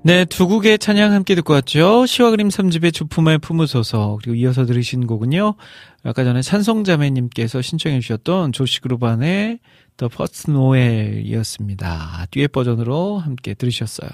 [0.06, 2.06] 네, 두 곡의 찬양 함께 듣고 왔죠.
[2.06, 4.20] 시와 그림 3집의 주품을 품으소서.
[4.22, 5.56] 그리고 이어서 들으신 곡은요.
[6.04, 9.58] 아까 전에 찬송자매님께서 신청해 주셨던 조시 그루반의
[9.98, 12.28] The First Noel이었습니다.
[12.30, 14.08] 듀엣 버전으로 함께 들으셨어요.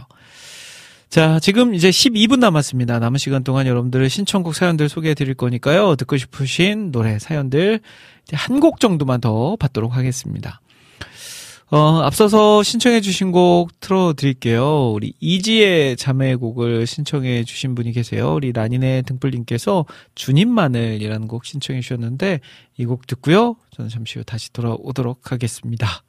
[1.09, 2.99] 자, 지금 이제 12분 남았습니다.
[2.99, 5.97] 남은 시간 동안 여러분들의 신청곡 사연들 소개해 드릴 거니까요.
[5.97, 7.81] 듣고 싶으신 노래 사연들
[8.31, 10.61] 한 곡 정도만 더 받도록 하겠습니다.
[11.73, 14.91] 어, 앞서서 신청해 주신 곡 틀어 드릴게요.
[14.91, 18.33] 우리 이지의 자매곡을 신청해 주신 분이 계세요.
[18.35, 19.85] 우리 라니네 등불님께서
[20.15, 22.41] 주님만을이라는 곡 신청해 주셨는데
[22.77, 23.55] 이 곡 듣고요.
[23.71, 26.03] 저는 잠시 후 다시 돌아오도록 하겠습니다.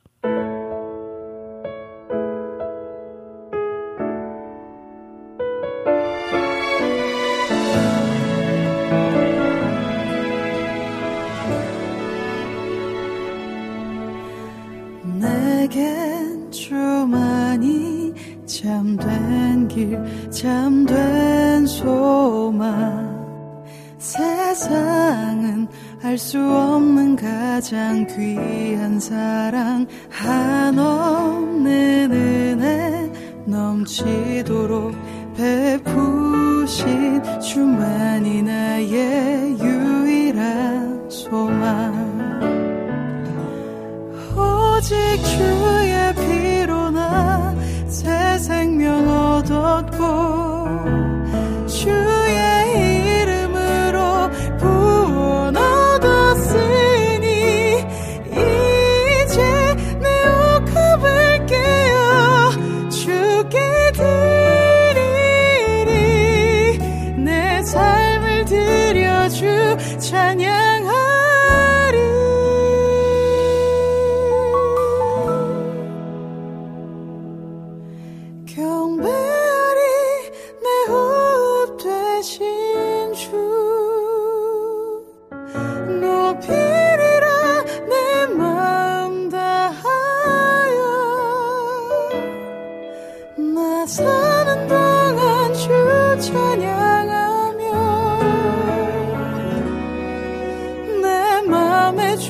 [27.63, 33.09] 가장 귀한 사랑 한없는 은혜
[33.47, 34.93] 넘치도록
[35.37, 39.72] 베푸신 주만이 나의 유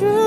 [0.01, 0.21] 맘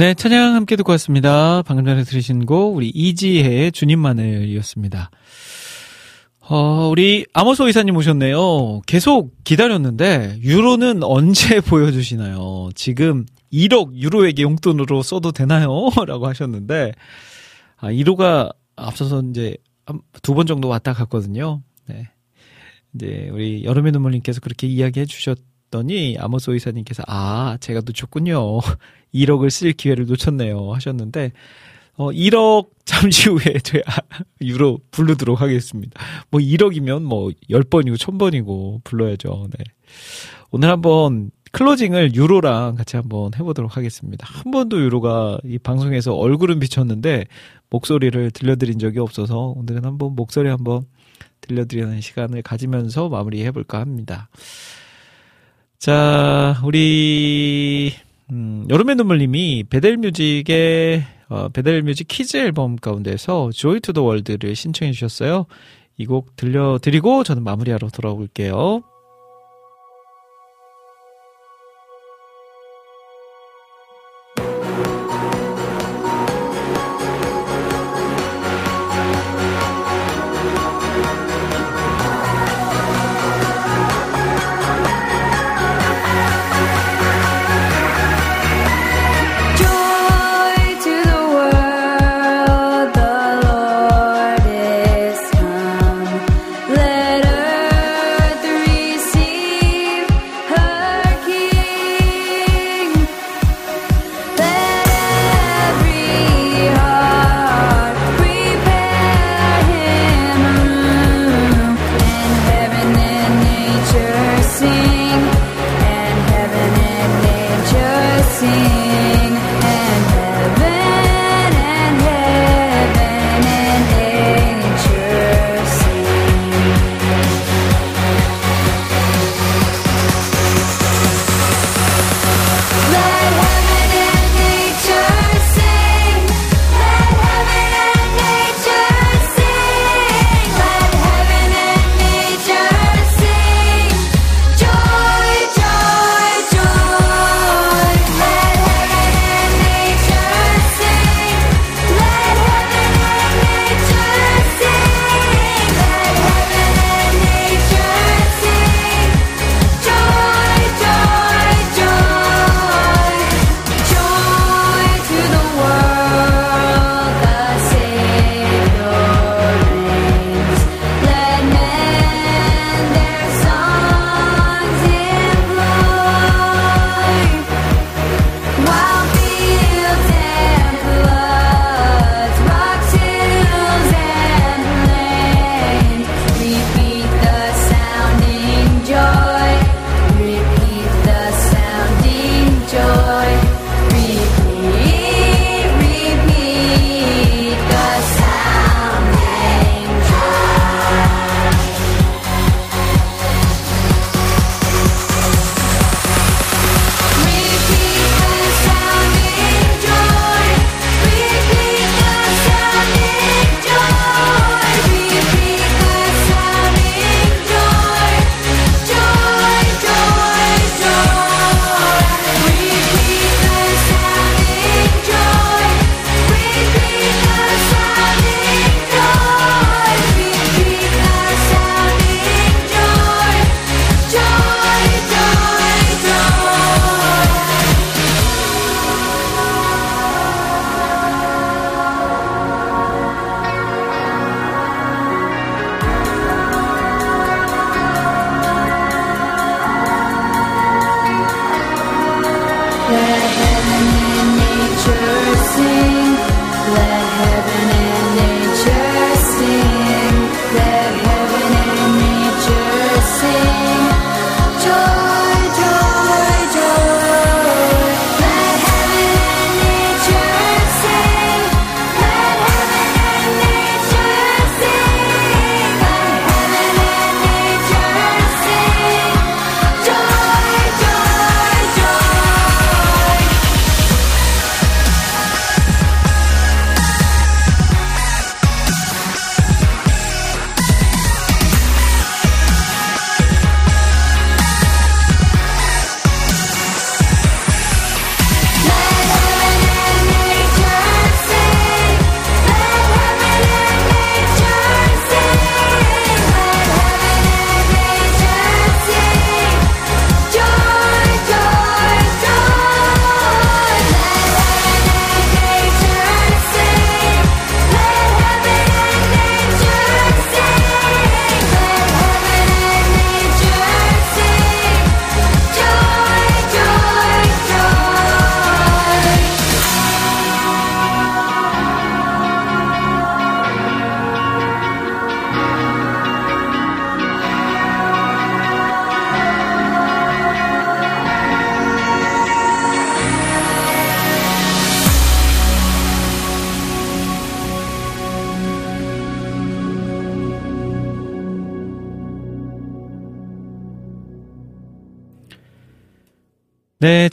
[0.00, 1.60] 네, 찬양 함께 듣고 왔습니다.
[1.60, 5.10] 방금 전에 들으신 곡, 우리 이지혜의 주님만을이었습니다.
[6.48, 8.80] 어, 우리 아모소 이사님 오셨네요.
[8.86, 12.70] 계속 기다렸는데, 유로는 언제 보여주시나요?
[12.74, 15.90] 지금 1억 유로에게 용돈으로 써도 되나요?
[16.08, 16.92] 라고 하셨는데,
[17.76, 19.58] 아, 1호가 앞서서 이제
[20.22, 21.60] 두 번 정도 왔다 갔거든요.
[21.86, 22.08] 네.
[22.94, 28.60] 이제 우리 여름의 눈물님께서 그렇게 이야기해 주셨더니 아모소 이사님께서 아 제가 놓쳤군요.
[29.14, 31.32] 1억을 쓸 기회를 놓쳤네요 하셨는데
[31.96, 34.02] 어 1억 잠시 후에 제가
[34.40, 36.00] 유로 부르도록 하겠습니다.
[36.30, 39.48] 뭐 1억이면 뭐 10번이고 1000번이고 불러야죠.
[39.56, 39.64] 네.
[40.50, 44.26] 오늘 한번 클로징을 유로랑 같이 한번 해보도록 하겠습니다.
[44.28, 47.26] 한 번도 유로가 이 방송에서 얼굴은 비쳤는데
[47.70, 50.82] 목소리를 들려드린 적이 없어서 오늘은 한번 목소리 한번
[51.40, 54.28] 들려드리는 시간을 가지면서 마무리해볼까 합니다.
[55.78, 57.92] 자, 우리
[58.32, 64.54] 음, 여름의 눈물님이 Bethel Music의 어, Bethel Music Kids 앨범 가운데서 Joy to the World를
[64.54, 65.46] 신청해 주셨어요.
[65.98, 68.82] 이 곡 들려드리고 저는 마무리하러 돌아올게요.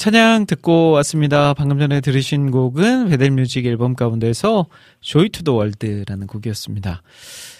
[0.08, 1.54] 찬양 듣고 왔습니다.
[1.54, 4.68] 방금 전에 들으신 곡은 Bethel Music 앨범 가운데서
[5.02, 7.02] Joy to the World라는 곡이었습니다.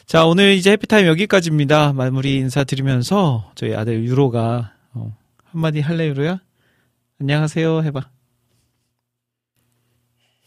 [0.06, 1.92] 자, 오늘 이제 해피타임 여기까지입니다.
[1.92, 5.14] 마무리 인사드리면서 저희 아들 유로가 어,
[5.44, 6.40] 한마디 할래 유로야?
[7.20, 8.10] 안녕하세요 해봐.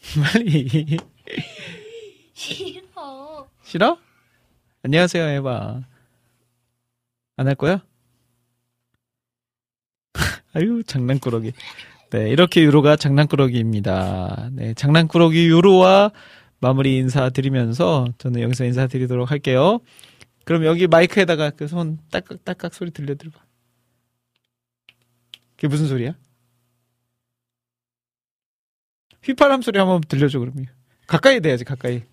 [0.33, 0.97] 빨리.
[2.33, 3.47] 싫어.
[3.63, 3.97] 싫어?
[4.81, 5.81] 안녕하세요 해봐.
[7.37, 7.83] 안 할 거야?
[10.55, 11.53] 아유, 장난꾸러기.
[12.11, 14.49] 네, 이렇게 유로가 장난꾸러기입니다.
[14.51, 16.11] 네, 장난꾸러기 유로와
[16.59, 19.79] 마무리 인사드리면서 저는 여기서 인사드리도록 할게요.
[20.43, 23.39] 그럼 여기 마이크에다가 그손 딱깍 딱깍 소리 들려드려봐.
[25.55, 26.13] 그게 무슨 소리야?
[29.23, 30.65] 휘파람 소리 한번 들려줘 그러면.
[31.07, 32.03] 가까이 대야지 가까이.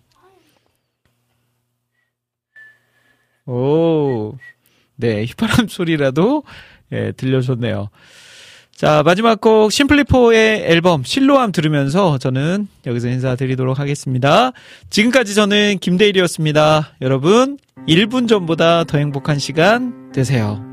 [3.45, 4.37] 오,
[4.95, 6.43] 네 휘파람 소리라도
[6.93, 7.89] 예, 들려줬네요.
[8.79, 14.53] 자, 마지막 곡 심플리포의 앨범 실로암 들으면서 저는 여기서 인사드리도록 하겠습니다.
[14.89, 16.93] 지금까지 저는 김대일이었습니다.
[17.01, 17.57] 여러분,
[17.89, 20.68] 1분 전보다 더 행복한 시간 되세요.